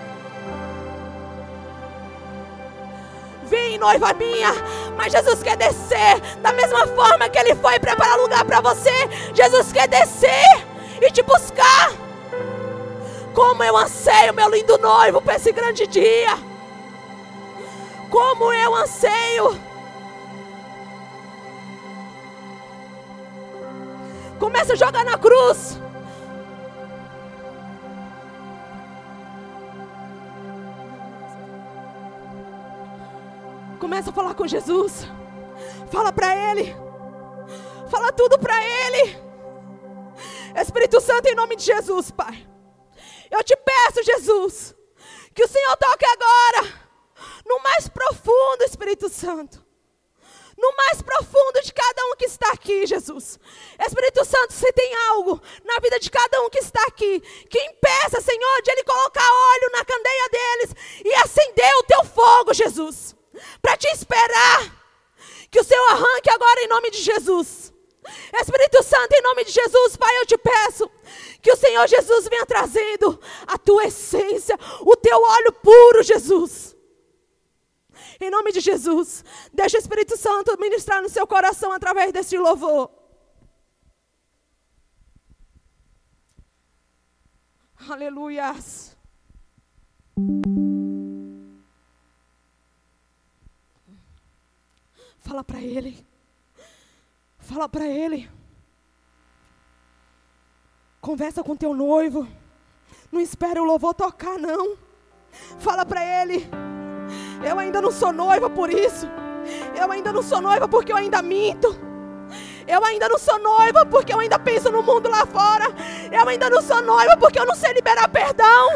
[3.44, 4.52] Vem, noiva minha.
[4.96, 9.08] Mas Jesus quer descer da mesma forma que Ele foi preparar lugar para você.
[9.34, 10.66] Jesus quer descer
[11.00, 11.92] e te buscar.
[13.34, 16.49] Como eu anseio, meu lindo noivo, para esse grande dia.
[18.10, 19.60] Como eu anseio.
[24.38, 25.78] Começa a jogar na cruz.
[33.78, 35.06] Começa a falar com Jesus.
[35.90, 36.74] Fala para Ele.
[37.88, 39.16] Fala tudo para Ele.
[40.56, 42.46] Espírito Santo, em nome de Jesus, Pai.
[43.30, 44.74] Eu te peço, Jesus,
[45.32, 46.89] que o Senhor toque agora
[47.46, 49.64] no mais profundo, Espírito Santo.
[50.56, 53.40] No mais profundo de cada um que está aqui, Jesus.
[53.78, 58.20] Espírito Santo, se tem algo na vida de cada um que está aqui, que impeça,
[58.20, 63.16] Senhor, de Ele colocar óleo na candeia deles e acender o teu fogo, Jesus.
[63.62, 64.80] Para te esperar.
[65.50, 67.72] Que o Senhor arranque agora em nome de Jesus.
[68.40, 70.90] Espírito Santo, em nome de Jesus, Pai, eu te peço
[71.42, 76.69] que o Senhor Jesus venha trazendo a tua essência, o teu óleo puro, Jesus.
[78.20, 79.24] Em nome de Jesus.
[79.52, 82.90] Deixa o Espírito Santo ministrar no seu coração através deste louvor.
[87.88, 88.96] Aleluias.
[95.18, 96.06] Fala para ele.
[97.38, 98.30] Fala para ele.
[101.00, 102.28] Conversa com teu noivo.
[103.10, 104.76] Não espere o louvor tocar, não.
[105.58, 106.69] Fala para ele.
[107.42, 109.08] Eu ainda não sou noiva por isso.
[109.74, 111.76] Eu ainda não sou noiva porque eu ainda minto.
[112.66, 115.66] Eu ainda não sou noiva porque eu ainda penso no mundo lá fora.
[116.12, 118.68] Eu ainda não sou noiva porque eu não sei liberar perdão.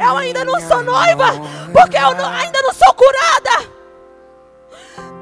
[0.00, 1.26] Eu ainda não sou noiva
[1.72, 3.70] porque eu não, ainda não sou curada.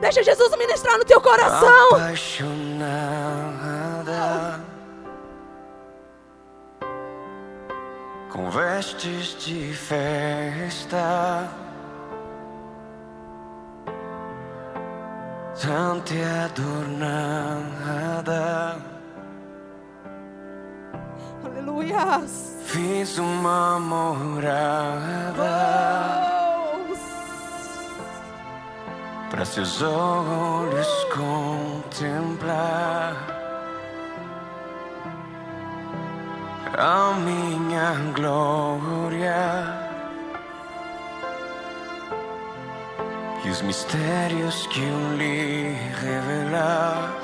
[0.00, 1.94] Deixa Jesus ministrar no teu coração.
[1.94, 4.60] Apaixonada,
[8.30, 11.48] com vestes de festa.
[15.60, 16.76] Tante adornada.
[21.44, 22.22] Aleluia.
[22.64, 24.62] Fiz uma morada
[26.90, 26.96] oh.
[29.30, 32.48] para seus olhos contemplar
[36.76, 39.87] a minha glória.
[43.48, 47.14] E os mistérios que eu lhe revelar.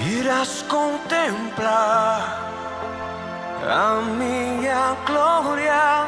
[0.00, 2.50] Irás contemplar
[3.68, 6.06] a minha glória,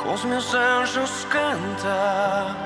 [0.00, 2.56] com os meus anjos cantar.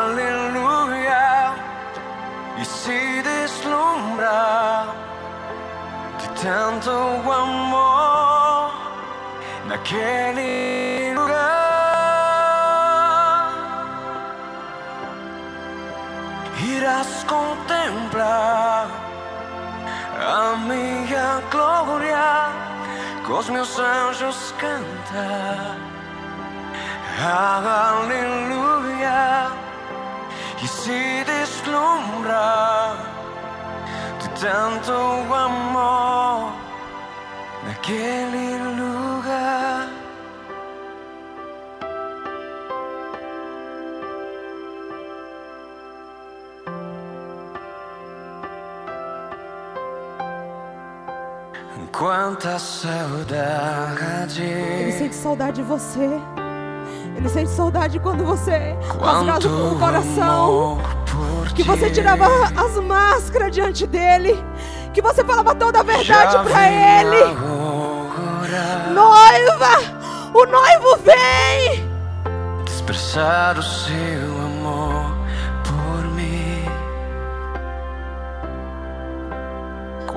[0.00, 1.52] Aleluia,
[2.56, 4.86] e se deslumbrar
[6.18, 6.90] de tanto
[7.30, 8.72] amor
[9.66, 11.07] naquele
[16.88, 18.88] irás contemplar
[20.26, 22.48] a minha glória,
[23.26, 25.76] com os meus anjos cantar.
[28.00, 29.50] Aleluia,
[30.62, 32.96] e se deslumbrar
[34.20, 34.92] de tanto
[35.34, 36.52] amor
[37.66, 39.17] naquele lugar.
[51.98, 54.44] Quanta saudade.
[54.44, 56.08] Ele sente saudade de você.
[57.16, 60.78] Ele sente saudade quando você rasgava o coração.
[61.56, 62.24] Que você tirava
[62.56, 64.38] as máscaras diante dele.
[64.94, 67.34] Que você falava toda a verdade para ele.
[68.94, 69.80] noiva.
[70.34, 71.84] O noivo vem.
[72.64, 74.37] Expressar o seu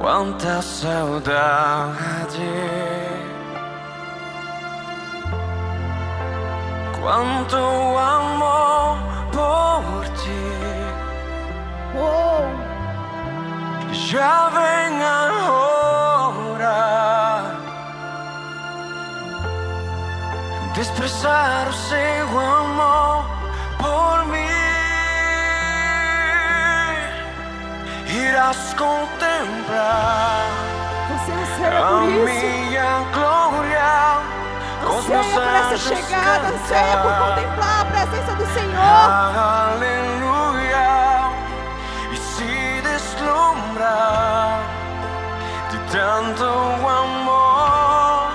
[0.01, 1.95] Quanta saudade.
[6.99, 8.97] Quanto amor
[9.31, 10.43] por ti.
[11.95, 12.49] Oh,
[13.93, 16.81] Já vem a hora
[20.73, 23.23] de expressar o seu amor
[23.77, 24.50] por mim.
[28.13, 30.49] Irás contemplar
[31.09, 33.91] anseia a por minha glória
[34.83, 36.47] Anseia meus por essa chegada.
[36.49, 37.35] Anseia por cantar.
[37.35, 38.83] contemplar a presença do Senhor.
[39.71, 40.89] Aleluia
[42.11, 44.59] E se deslumbra
[45.69, 48.33] De tanto amor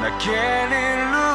[0.00, 1.33] Naquele lugar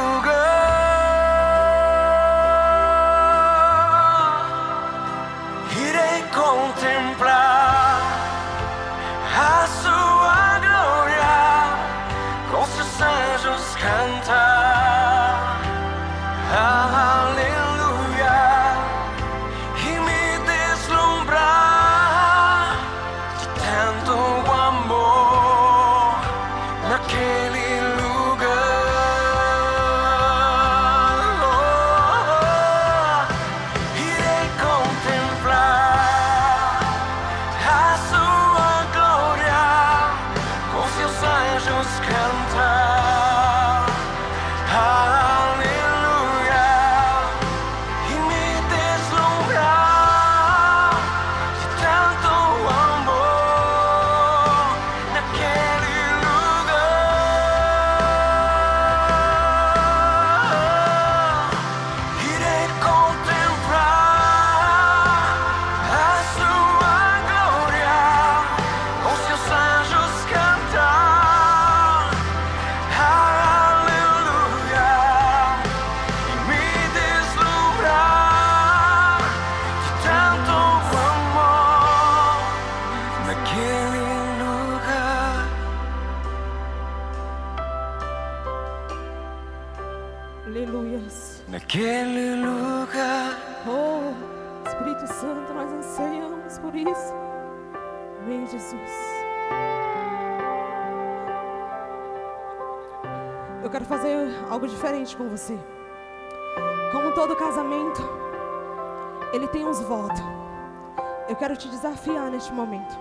[111.50, 112.96] quero te desafiar neste momento.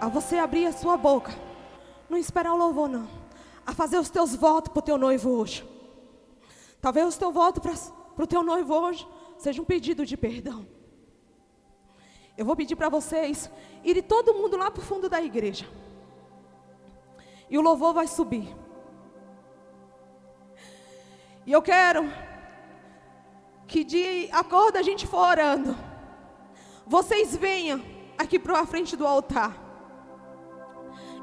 [0.00, 1.32] A você abrir a sua boca.
[2.08, 3.08] Não esperar o louvor, não.
[3.66, 5.68] A fazer os teus votos para o teu noivo hoje.
[6.80, 10.64] Talvez o teu voto para o teu noivo hoje seja um pedido de perdão.
[12.38, 13.50] Eu vou pedir para vocês
[13.82, 15.66] irem todo mundo lá para o fundo da igreja.
[17.50, 18.54] E o louvor vai subir.
[21.44, 22.08] E eu quero
[23.66, 25.76] que de acordo a gente for orando,
[26.94, 27.82] vocês venham
[28.18, 29.52] aqui para a frente do altar.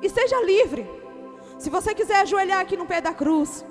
[0.01, 0.84] E seja livre.
[1.60, 3.63] Se você quiser ajoelhar aqui no pé da cruz,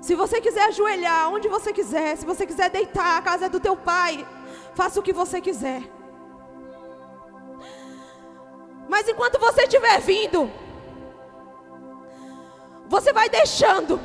[0.00, 3.60] se você quiser ajoelhar onde você quiser, se você quiser deitar, a casa é do
[3.60, 4.26] teu pai,
[4.74, 5.82] faça o que você quiser.
[8.88, 10.50] Mas enquanto você estiver vindo,
[12.86, 14.00] você vai deixando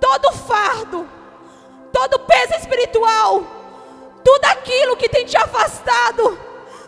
[0.00, 1.06] todo fardo,
[1.92, 3.57] todo peso espiritual,
[4.28, 6.38] tudo aquilo que tem te afastado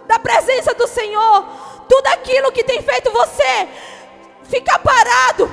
[0.07, 1.47] da presença do Senhor,
[1.89, 3.67] tudo aquilo que tem feito você
[4.45, 5.51] ficar parado,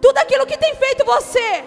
[0.00, 1.62] tudo aquilo que tem feito você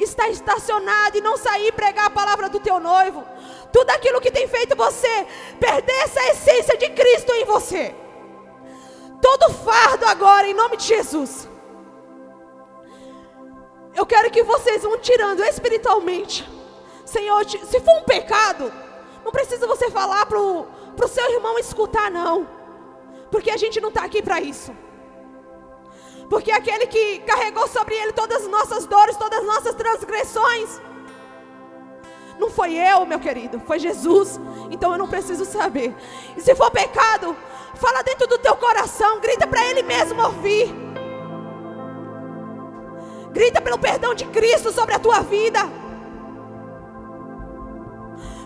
[0.00, 3.24] estar estacionado e não sair pregar a palavra do teu noivo,
[3.72, 5.24] tudo aquilo que tem feito você
[5.60, 7.94] perder essa essência de Cristo em você,
[9.20, 11.48] todo fardo agora, em nome de Jesus.
[13.94, 16.61] Eu quero que vocês vão tirando espiritualmente.
[17.12, 18.72] Senhor, se for um pecado,
[19.22, 22.48] não precisa você falar pro, pro seu irmão escutar, não.
[23.30, 24.74] Porque a gente não está aqui para isso.
[26.30, 30.80] Porque aquele que carregou sobre ele todas as nossas dores, todas as nossas transgressões,
[32.38, 34.40] não foi eu, meu querido, foi Jesus.
[34.70, 35.94] Então eu não preciso saber.
[36.34, 37.36] E se for pecado,
[37.74, 40.74] fala dentro do teu coração, grita para ele mesmo ouvir.
[43.32, 45.60] Grita pelo perdão de Cristo sobre a tua vida.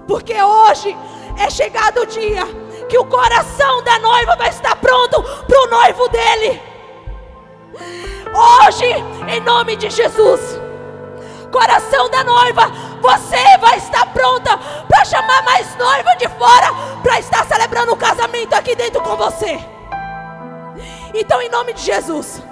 [0.07, 0.97] Porque hoje
[1.39, 2.45] é chegado o dia
[2.89, 6.63] que o coração da noiva vai estar pronto para o noivo dele.
[8.35, 8.87] Hoje,
[9.29, 10.61] em nome de Jesus.
[11.51, 16.69] Coração da noiva, você vai estar pronta para chamar mais noiva de fora
[17.03, 19.59] para estar celebrando o casamento aqui dentro com você.
[21.15, 22.43] Então, em nome de Jesus,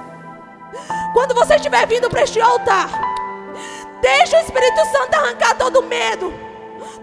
[1.12, 2.88] quando você estiver vindo para este altar,
[4.00, 6.32] deixa o Espírito Santo arrancar todo medo,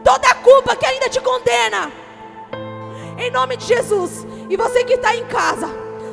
[0.03, 1.91] toda a culpa que ainda te condena.
[3.17, 4.25] Em nome de Jesus.
[4.49, 5.67] E você que está em casa,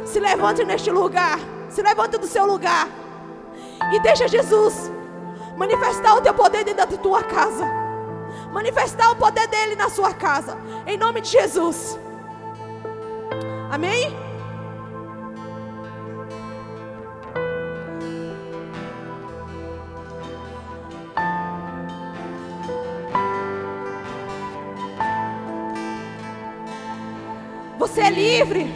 [0.05, 1.39] se levante neste lugar.
[1.68, 2.89] Se levante do seu lugar.
[3.93, 4.91] E deixa Jesus
[5.57, 7.66] manifestar o teu poder dentro da tua casa.
[8.53, 10.57] Manifestar o poder dele na sua casa.
[10.86, 11.99] Em nome de Jesus.
[13.70, 14.27] Amém?
[27.99, 28.72] Você é livre.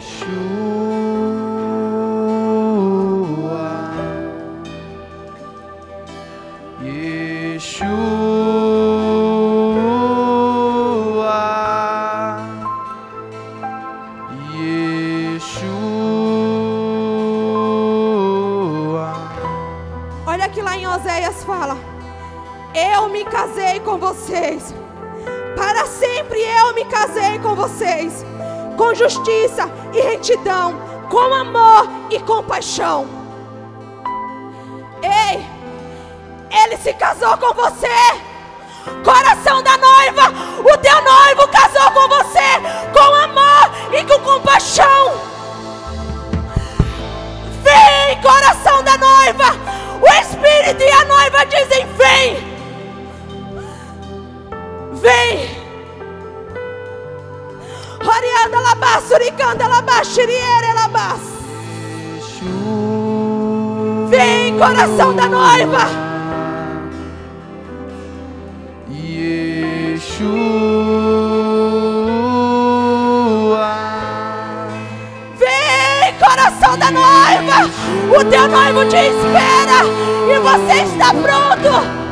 [32.73, 33.05] Compaixão.
[35.03, 35.45] Ei,
[36.63, 37.87] ele se casou com você.
[39.03, 42.33] Coração da noiva, o teu noivo casou com você
[42.91, 45.13] com amor e com compaixão.
[47.61, 49.55] Vem, coração da noiva.
[50.01, 52.53] O Espírito e a noiva dizem: Vem.
[54.93, 55.63] Vem.
[58.05, 59.67] Orianda labás, suricanda
[64.57, 66.13] coração da noiva.
[75.37, 77.69] Vem, coração da noiva.
[78.17, 79.83] O teu noivo te espera
[80.29, 82.02] e você está pronto.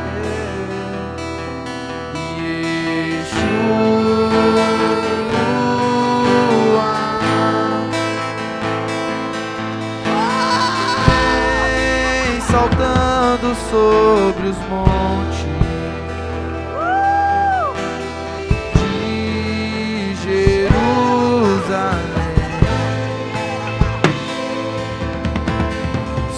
[13.72, 15.46] Sobre os montes
[18.74, 20.82] de Jerusalém.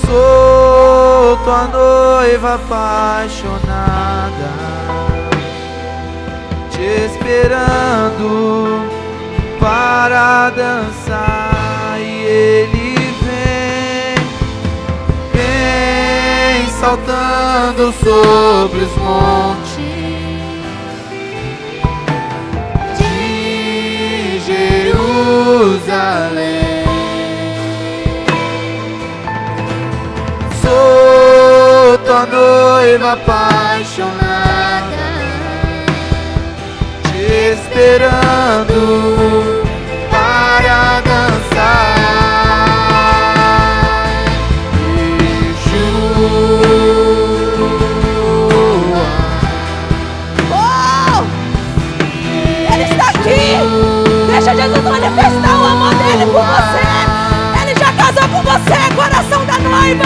[0.07, 3.65] Sou tua noiva apaixonada,
[6.71, 8.29] te esperando
[9.59, 12.74] para dançar e ele
[16.85, 19.75] saltando sobre os montes
[22.99, 25.65] de Jerusalém.
[30.61, 34.13] Sou tua noiva apaixonada,
[37.05, 37.25] te
[37.55, 38.79] esperando
[40.11, 42.24] para dançar.
[54.75, 56.83] Jesus manifestar o amor dele por você.
[57.63, 60.05] Ele já casou com você, coração da noiva,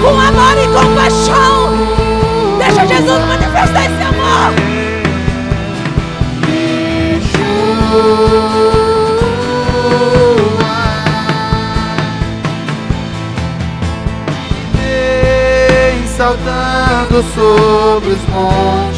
[0.00, 1.76] com amor e compaixão.
[2.58, 4.54] Deixa Jesus manifestar esse amor.
[14.74, 18.97] Vem saltando sobre os montes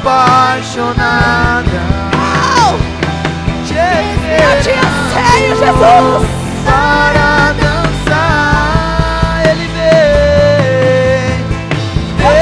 [0.00, 1.80] apaixonada.
[2.14, 2.78] Oh!
[3.66, 6.22] Te Eu te anseio, Jesus.
[6.64, 9.42] para dançar.
[9.50, 11.36] Ele vem,
[12.16, 12.32] vem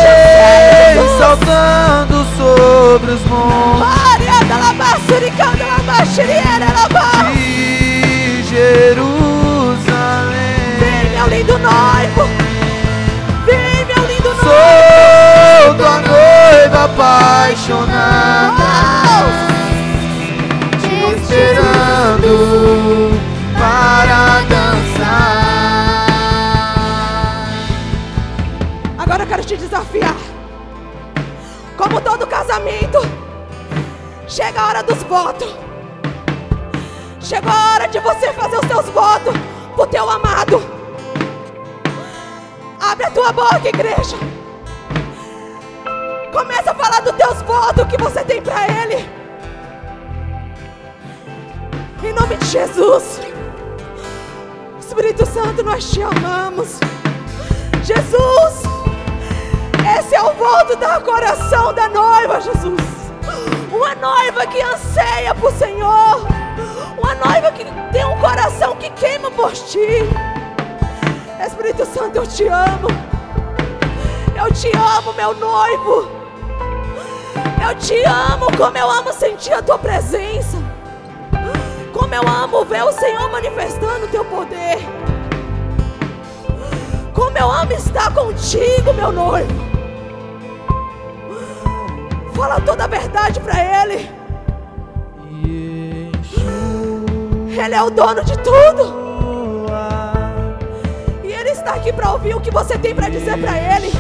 [0.95, 1.19] Jesus.
[1.19, 5.65] saltando sobre os montes Maria da Labá, Suricanda
[32.59, 32.99] casamento,
[34.27, 35.55] chega a hora dos votos.
[37.21, 39.35] Chegou a hora de você fazer os seus votos
[39.75, 40.63] pro teu amado.
[42.81, 44.17] Abre a tua boca, igreja.
[46.33, 49.09] Começa a falar dos teus votos que você tem para ele.
[52.03, 53.21] Em nome de Jesus.
[54.81, 56.79] Espírito Santo, nós te amamos.
[57.85, 58.58] Jesus,
[60.19, 62.81] é o voto do coração da noiva, Jesus.
[63.71, 66.27] Uma noiva que anseia por Senhor.
[66.99, 70.03] Uma noiva que tem um coração que queima por ti.
[71.47, 72.89] Espírito Santo, eu te amo.
[74.37, 76.11] Eu te amo, meu noivo.
[77.65, 80.57] Eu te amo como eu amo sentir a tua presença.
[81.93, 84.79] Como eu amo ver o Senhor manifestando o teu poder.
[87.15, 89.68] Como eu amo estar contigo, meu noivo.
[92.39, 94.09] Fala toda a verdade para Ele.
[97.51, 99.69] Ele é o dono de tudo.
[101.25, 103.91] E Ele está aqui para ouvir o que você tem para dizer para Ele.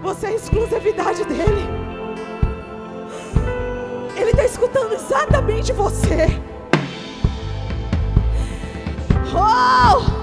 [0.00, 1.68] Você é a exclusividade dele.
[4.16, 6.40] Ele está escutando exatamente você.
[9.34, 10.21] Oh!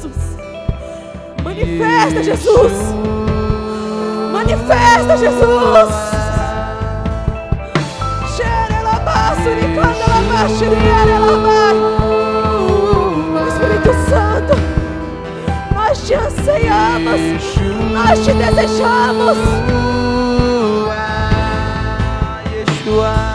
[0.00, 0.36] Jesus.
[1.44, 2.72] Manifesta, Jesus.
[4.32, 5.90] Manifesta, Jesus.
[8.36, 9.36] Xerelabá.
[13.48, 14.54] Espírito Santo,
[15.74, 17.20] nós te anseiamos,
[17.92, 19.36] nós te desejamos.
[22.52, 23.29] Yeshua,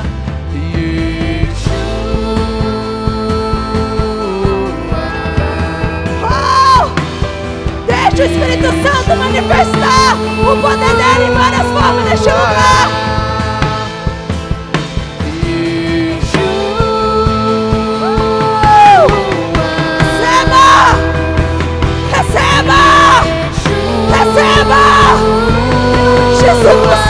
[8.16, 12.90] Deixa o Espírito Santo manifestar o poder dele em várias formas neste lugar.
[22.14, 23.22] Receba!
[24.10, 24.84] Receba!
[26.40, 27.05] Jesus!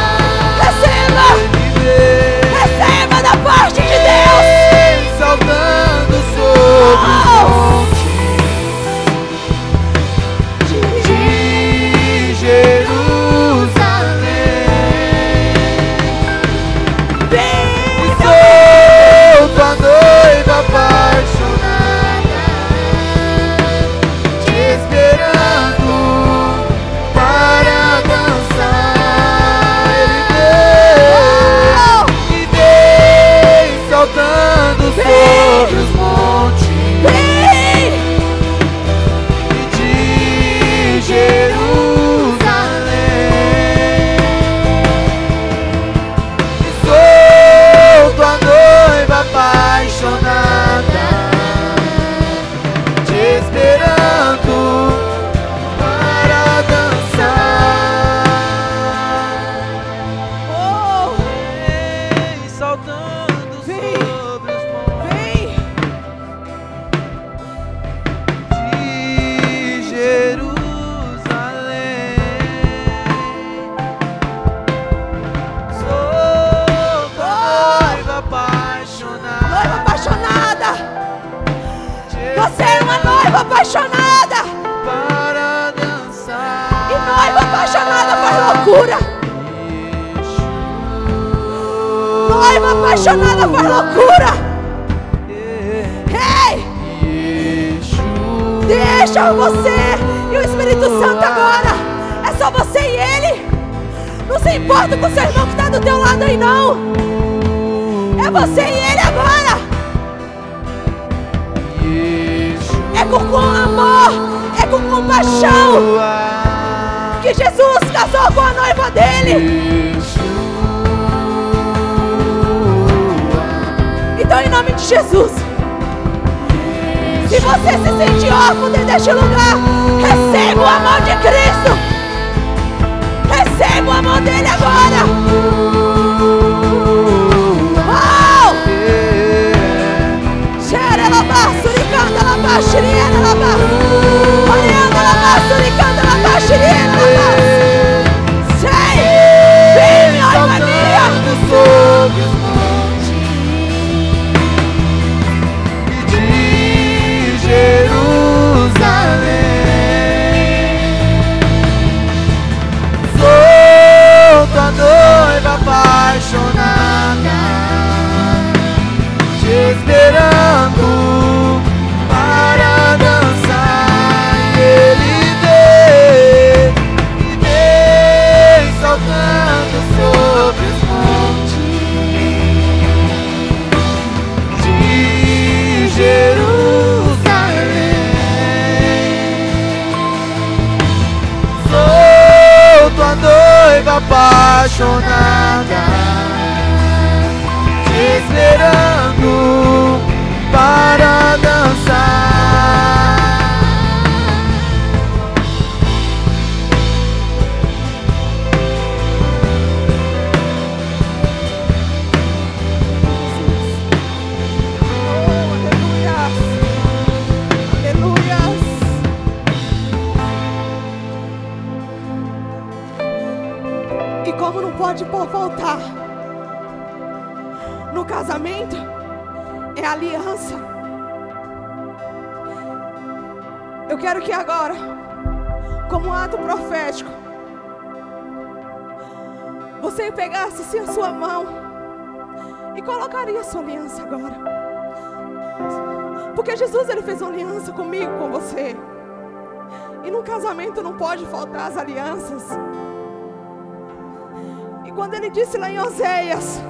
[255.76, 256.62] Em Oséias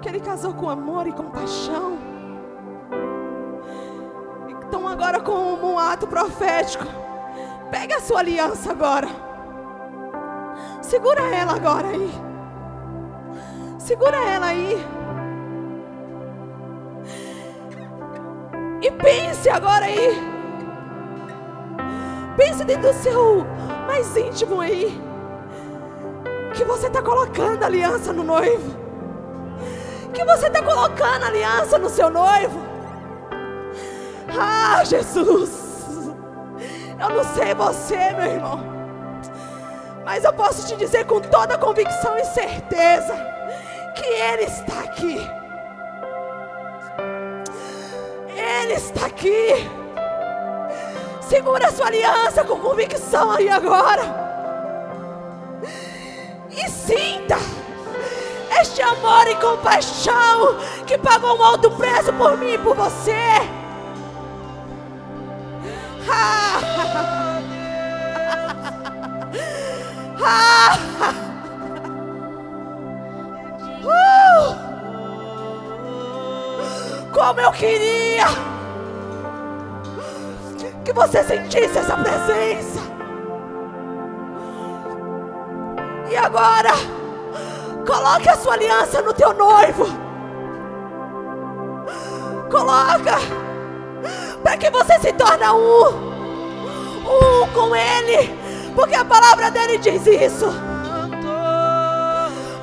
[0.00, 1.98] que ele casou com amor e compaixão.
[4.48, 6.86] Então agora como um ato profético,
[7.70, 9.08] pega a sua aliança agora.
[10.80, 12.10] Segura ela agora aí.
[13.78, 14.78] Segura ela aí.
[18.80, 20.16] E pense agora aí.
[22.38, 23.44] Pense dentro do seu
[23.86, 25.09] mais íntimo aí.
[26.60, 28.76] Que você está colocando aliança no noivo.
[30.12, 32.60] Que você está colocando aliança no seu noivo.
[34.38, 36.10] Ah, Jesus.
[37.00, 38.60] Eu não sei você, meu irmão.
[40.04, 43.14] Mas eu posso te dizer com toda convicção e certeza
[43.94, 45.30] que Ele está aqui.
[48.36, 49.66] Ele está aqui.
[51.22, 54.19] Segura a sua aliança com convicção aí agora.
[56.52, 57.36] E sinta
[58.60, 63.14] este amor e compaixão que pagou um alto preço por mim e por você.
[66.08, 66.60] Ah!
[70.22, 70.78] Ah!
[77.12, 78.26] Como eu queria
[80.84, 82.89] que você sentisse essa presença.
[86.10, 86.72] E agora,
[87.86, 89.86] coloque a sua aliança no teu noivo.
[92.50, 93.16] Coloca,
[94.42, 95.84] para que você se torne um,
[97.06, 98.34] um com ele,
[98.74, 100.46] porque a palavra dele diz isso.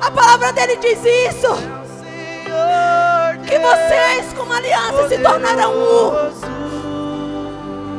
[0.00, 1.48] A palavra dele diz isso.
[3.46, 6.28] Que vocês, com uma aliança, se tornarão um.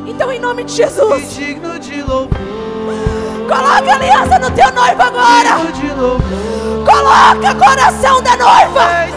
[0.07, 2.29] Então, em nome de Jesus, digno de louvor,
[3.49, 5.57] coloca a aliança no teu noivo agora.
[6.85, 9.09] Coloca coração da noiva.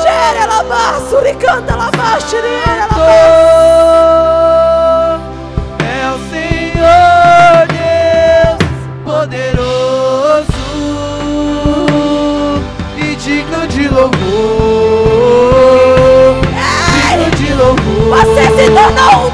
[0.00, 2.98] Xere ela suricanta ela xeriera ela
[5.80, 8.58] é o Senhor Deus
[9.04, 10.46] poderoso
[12.96, 14.12] e digno de louvor,
[16.94, 18.18] digno de louvor.
[18.18, 19.30] Você se tornou um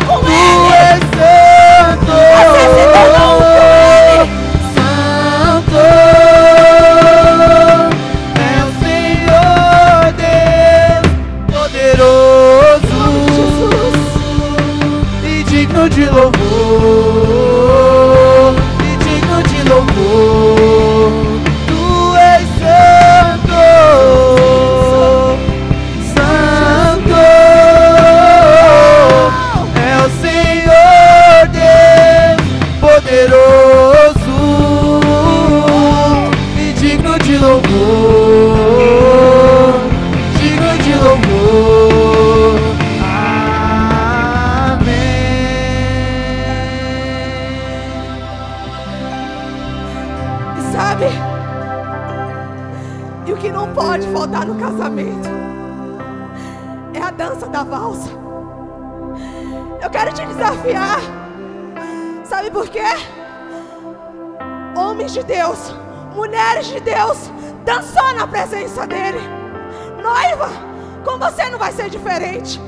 [60.65, 61.01] desafiar.
[62.25, 62.81] Sabe por quê?
[64.77, 65.59] Homens de Deus,
[66.15, 67.31] mulheres de Deus,
[67.65, 69.21] dançou na presença dele.
[70.03, 70.49] Noiva,
[71.05, 72.61] com você não vai ser diferente.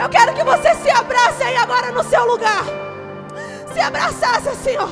[0.00, 2.64] Eu quero que você se abrace aí agora no seu lugar.
[3.72, 4.88] Se abraçasse assim, ó.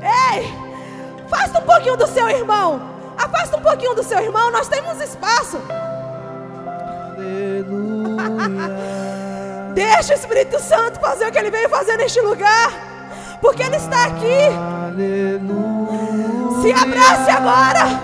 [0.00, 0.52] Ei,
[1.24, 2.80] afasta um pouquinho do seu irmão.
[3.16, 4.50] Afasta um pouquinho do seu irmão.
[4.50, 5.60] Nós temos espaço.
[7.16, 8.78] Aleluia.
[9.78, 12.72] Deixa o Espírito Santo fazer o que ele veio fazer neste lugar.
[13.40, 14.48] porque Ele está aqui.
[14.88, 16.60] Aleluia.
[16.60, 18.00] Se abrace agora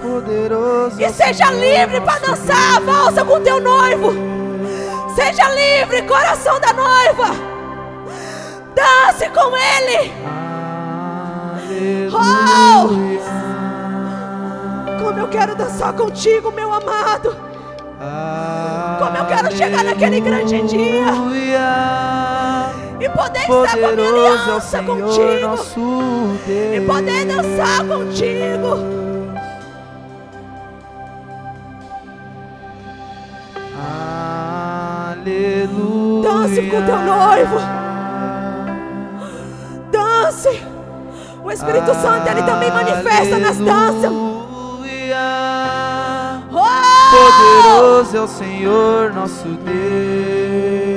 [0.00, 4.14] Poderoso e seja livre para dançar a valsa com teu noivo.
[5.14, 7.34] Seja livre, coração da noiva.
[8.74, 10.10] Dance com Ele.
[12.14, 13.20] Aleluia.
[15.02, 17.36] Como eu quero dançar contigo, meu amado.
[18.98, 21.06] Como eu quero chegar naquele grande dia
[23.00, 25.54] e poder estar com a minha é aliança contigo.
[26.74, 28.98] E poder dançar contigo.
[35.12, 36.22] Aleluia.
[36.22, 37.58] Dance com teu noivo.
[39.92, 40.62] Dance.
[41.44, 44.27] O Espírito Santo, ele também manifesta nas danças.
[47.78, 50.87] Poderoso é o Senhor, nosso Deus.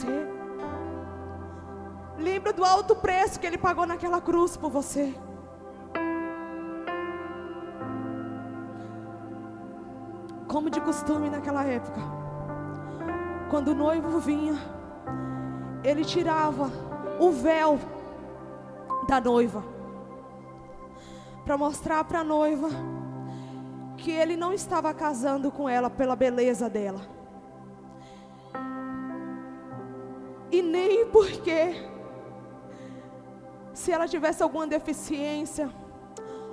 [0.00, 0.26] Você.
[2.18, 5.14] Lembra do alto preço que ele pagou naquela cruz por você.
[10.46, 12.00] Como de costume naquela época,
[13.50, 14.54] quando o noivo vinha,
[15.84, 16.70] ele tirava
[17.20, 17.78] o véu
[19.06, 19.62] da noiva
[21.44, 22.68] para mostrar para a noiva
[23.96, 27.19] que ele não estava casando com ela pela beleza dela.
[30.50, 31.88] E nem porque
[33.72, 35.70] se ela tivesse alguma deficiência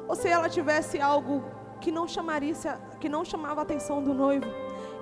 [0.08, 1.43] ou se ela tivesse algo
[1.82, 2.54] que não chamaria
[3.00, 4.48] que não chamava a atenção do noivo,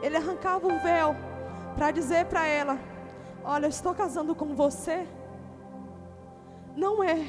[0.01, 1.15] ele arrancava o véu
[1.75, 2.77] para dizer para ela:
[3.43, 5.07] "Olha, eu estou casando com você
[6.75, 7.25] não é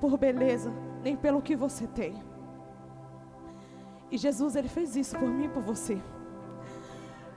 [0.00, 2.22] por beleza, nem pelo que você tem.
[4.10, 6.00] E Jesus, ele fez isso por mim e por você.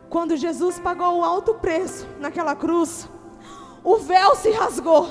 [0.10, 3.10] Quando Jesus pagou o alto preço naquela cruz,
[3.84, 5.10] o véu se rasgou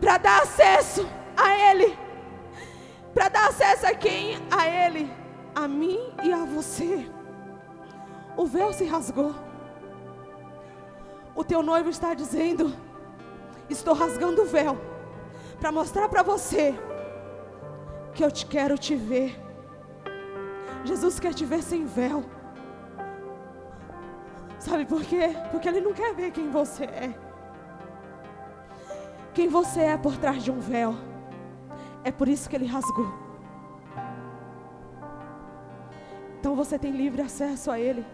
[0.00, 1.06] para dar acesso
[1.36, 1.96] a Ele,
[3.14, 4.36] para dar acesso a quem?
[4.50, 5.10] A Ele,
[5.54, 7.08] a mim e a você.
[8.36, 9.34] O véu se rasgou.
[11.34, 12.74] O teu noivo está dizendo:
[13.68, 14.78] Estou rasgando o véu
[15.60, 16.74] para mostrar para você
[18.14, 19.40] que eu te quero te ver.
[20.84, 22.24] Jesus quer te ver sem véu.
[24.62, 25.34] Sabe por quê?
[25.50, 27.12] Porque Ele não quer ver quem você é.
[29.34, 30.94] Quem você é por trás de um véu.
[32.04, 33.12] É por isso que Ele rasgou.
[36.38, 38.06] Então você tem livre acesso a Ele.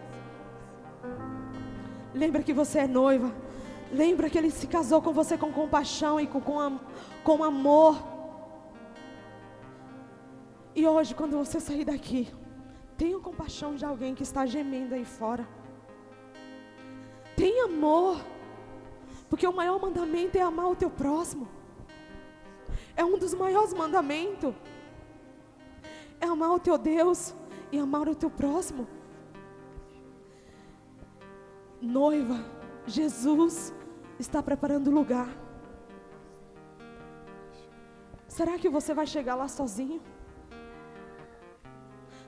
[2.15, 3.31] Lembra que você é noiva.
[3.91, 6.79] Lembra que Ele se casou com você com compaixão e com, com,
[7.23, 7.95] com amor.
[10.75, 12.27] E hoje, quando você sair daqui,
[12.97, 15.58] tenha compaixão de alguém que está gemendo aí fora.
[17.39, 18.17] Tenha amor.
[19.29, 21.47] Porque o maior mandamento é amar o teu próximo.
[23.01, 24.53] É um dos maiores mandamentos.
[26.19, 27.33] É amar o teu Deus
[27.71, 28.85] e amar o teu próximo.
[31.81, 32.39] Noiva,
[32.85, 33.73] Jesus
[34.19, 35.29] está preparando o lugar.
[38.27, 40.01] Será que você vai chegar lá sozinho?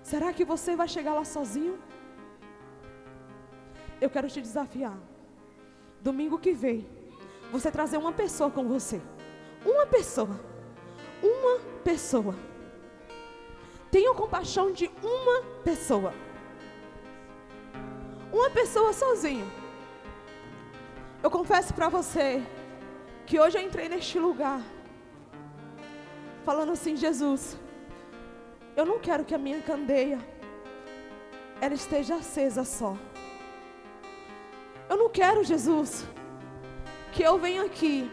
[0.01, 1.77] Será que você vai chegar lá sozinho?
[4.01, 4.97] Eu quero te desafiar.
[6.01, 6.89] Domingo que vem,
[7.51, 8.99] você trazer uma pessoa com você.
[9.63, 10.39] Uma pessoa.
[11.21, 12.35] Uma pessoa.
[13.91, 16.13] Tenha compaixão de uma pessoa.
[18.33, 19.45] Uma pessoa sozinho.
[21.21, 22.41] Eu confesso para você
[23.27, 24.61] que hoje eu entrei neste lugar
[26.43, 27.55] falando assim, Jesus,
[28.75, 30.19] eu não quero que a minha candeia
[31.59, 32.97] ela esteja acesa só.
[35.13, 36.05] Quero, Jesus,
[37.11, 38.09] que eu venha aqui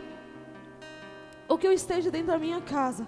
[1.47, 3.07] ou que eu esteja dentro da minha casa,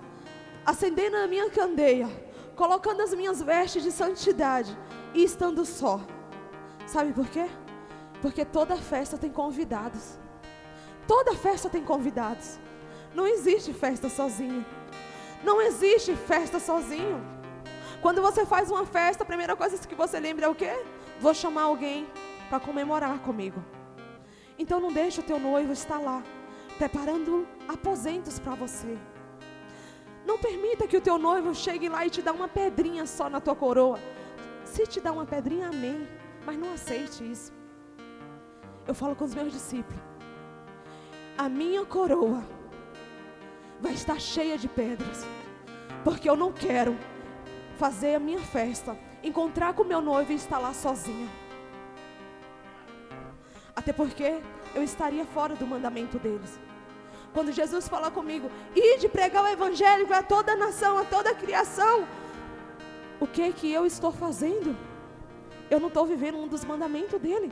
[0.64, 2.08] acendendo a minha candeia,
[2.54, 4.76] colocando as minhas vestes de santidade
[5.12, 6.00] e estando só.
[6.86, 7.48] Sabe por quê?
[8.22, 10.18] Porque toda festa tem convidados.
[11.06, 12.60] Toda festa tem convidados.
[13.12, 14.64] Não existe festa sozinho.
[15.42, 17.20] Não existe festa sozinho.
[18.00, 20.84] Quando você faz uma festa, a primeira coisa que você lembra é o quê?
[21.18, 22.06] Vou chamar alguém
[22.48, 23.62] para comemorar comigo.
[24.60, 26.22] Então não deixe o teu noivo estar lá,
[26.76, 28.98] preparando aposentos para você.
[30.26, 33.40] Não permita que o teu noivo chegue lá e te dê uma pedrinha só na
[33.40, 33.98] tua coroa.
[34.66, 36.06] Se te dá uma pedrinha, amém.
[36.44, 37.50] Mas não aceite isso.
[38.86, 39.98] Eu falo com os meus discípulos.
[41.38, 42.44] A minha coroa
[43.80, 45.24] vai estar cheia de pedras.
[46.04, 46.98] Porque eu não quero
[47.78, 51.30] fazer a minha festa, encontrar com meu noivo e estar lá sozinha.
[53.80, 54.42] Até porque
[54.74, 56.60] eu estaria fora do mandamento deles.
[57.32, 61.34] Quando Jesus fala comigo, ide pregar o evangelho a toda a nação, a toda a
[61.34, 62.06] criação.
[63.18, 64.76] O que que eu estou fazendo?
[65.70, 67.50] Eu não estou vivendo um dos mandamentos dele.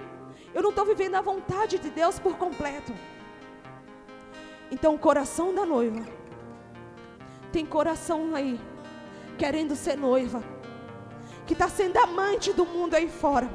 [0.54, 2.92] Eu não estou vivendo a vontade de Deus por completo.
[4.70, 6.04] Então o coração da noiva
[7.50, 8.60] tem coração aí
[9.38, 10.44] querendo ser noiva,
[11.46, 13.48] que está sendo amante do mundo aí fora.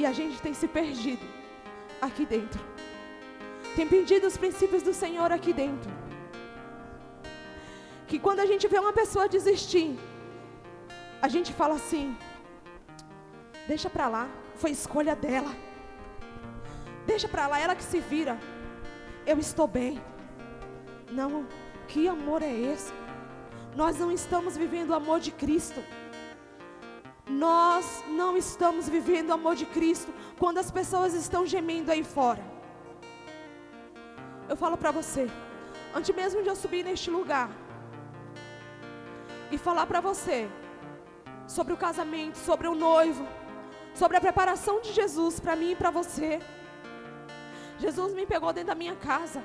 [0.00, 1.26] E a gente tem se perdido
[2.00, 2.60] aqui dentro.
[3.76, 5.90] Tem perdido os princípios do Senhor aqui dentro.
[8.08, 9.98] Que quando a gente vê uma pessoa desistir,
[11.20, 12.16] a gente fala assim:
[13.68, 14.24] deixa para lá,
[14.54, 15.54] foi escolha dela.
[17.06, 18.38] Deixa para lá, ela que se vira.
[19.26, 20.00] Eu estou bem.
[21.12, 21.46] Não,
[21.88, 22.90] que amor é esse?
[23.76, 25.84] Nós não estamos vivendo o amor de Cristo.
[27.30, 32.42] Nós não estamos vivendo o amor de Cristo quando as pessoas estão gemendo aí fora.
[34.48, 35.30] Eu falo para você,
[35.94, 37.48] antes mesmo de eu subir neste lugar
[39.52, 40.48] e falar para você
[41.46, 43.24] sobre o casamento, sobre o noivo,
[43.94, 46.40] sobre a preparação de Jesus para mim e para você.
[47.78, 49.40] Jesus me pegou dentro da minha casa.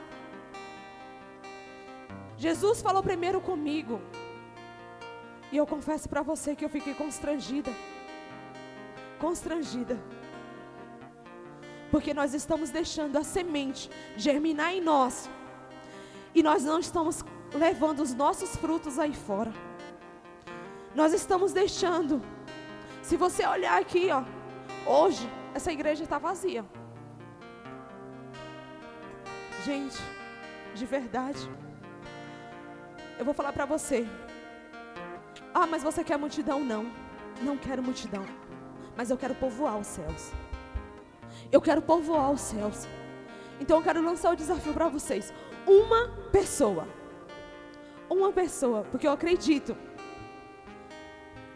[2.36, 4.01] Jesus falou primeiro comigo.
[5.56, 7.72] E eu confesso para você que eu fiquei constrangida.
[9.18, 9.97] Constrangida.
[11.89, 15.30] Porque nós estamos deixando a semente germinar em nós.
[16.34, 19.53] E nós não estamos levando os nossos frutos aí fora.
[20.93, 22.22] Nós estamos deixando.
[23.01, 24.26] Se você olhar aqui, ó,
[24.86, 26.66] hoje essa igreja está vazia.
[29.64, 30.03] Gente,
[30.74, 31.49] de verdade.
[33.18, 34.06] Eu vou falar para você.
[35.58, 36.60] Ah, mas você quer multidão?
[36.60, 36.86] Não.
[37.41, 38.26] Não quero multidão.
[38.93, 40.34] Mas eu quero povoar os céus.
[41.49, 42.86] Eu quero povoar os céus.
[43.62, 45.34] Então eu quero lançar o desafio para vocês.
[45.66, 46.86] Uma pessoa.
[48.10, 48.86] Uma pessoa.
[48.91, 49.78] Porque eu acredito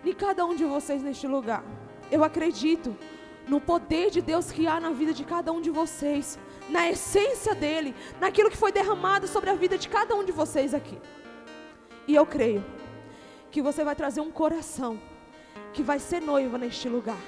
[0.06, 1.62] em cada um de vocês neste lugar.
[2.10, 2.96] Eu acredito
[3.50, 6.40] no poder de Deus que há na vida de cada um de vocês.
[6.70, 7.94] Na essência dele.
[8.18, 10.98] Naquilo que foi derramado sobre a vida de cada um de vocês aqui.
[12.08, 12.79] E eu creio
[13.52, 15.00] que você vai trazer um coração
[15.74, 17.20] que vai ser noiva neste lugar.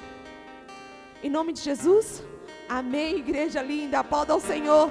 [1.24, 2.24] Em nome de Jesus,
[2.68, 4.90] amém, igreja linda, aplauda ao Senhor.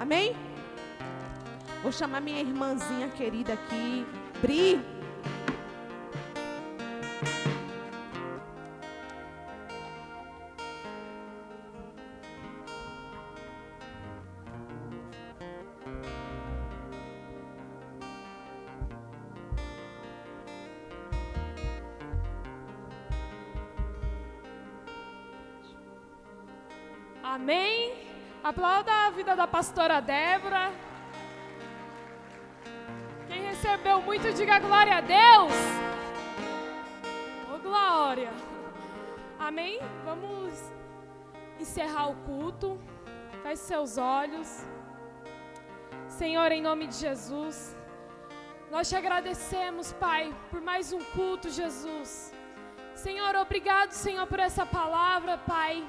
[0.00, 0.36] Amém?
[1.82, 4.06] Vou chamar minha irmãzinha querida aqui,
[4.40, 4.93] Bri.
[29.54, 30.72] Pastora Débora.
[33.28, 35.52] Quem recebeu muito, diga glória a Deus.
[37.54, 38.32] Ô glória.
[39.38, 39.78] Amém?
[40.04, 40.54] Vamos
[41.60, 42.80] encerrar o culto.
[43.44, 44.66] Feche seus olhos.
[46.08, 47.76] Senhor, em nome de Jesus,
[48.72, 52.34] nós te agradecemos, Pai, por mais um culto, Jesus.
[52.96, 55.86] Senhor, obrigado, Senhor, por essa palavra, Pai.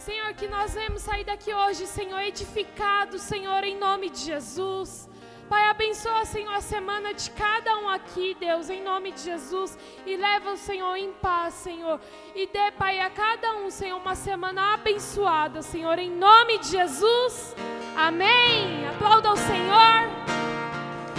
[0.00, 5.06] Senhor, que nós vamos sair daqui hoje, Senhor, edificados, Senhor, em nome de Jesus.
[5.46, 9.76] Pai, abençoa, Senhor, a semana de cada um aqui, Deus, em nome de Jesus.
[10.06, 12.00] E leva o Senhor em paz, Senhor.
[12.34, 17.54] E dê, Pai, a cada um, Senhor, uma semana abençoada, Senhor, em nome de Jesus.
[17.94, 18.88] Amém.
[18.88, 20.00] Aplauda o Senhor.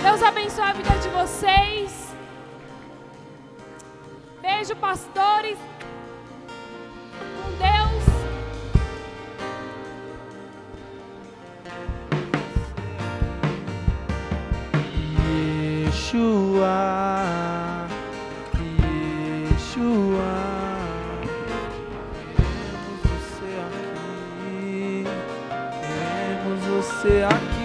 [0.02, 2.16] Deus abençoe a vida de vocês.
[4.42, 5.71] Beijo, pastores.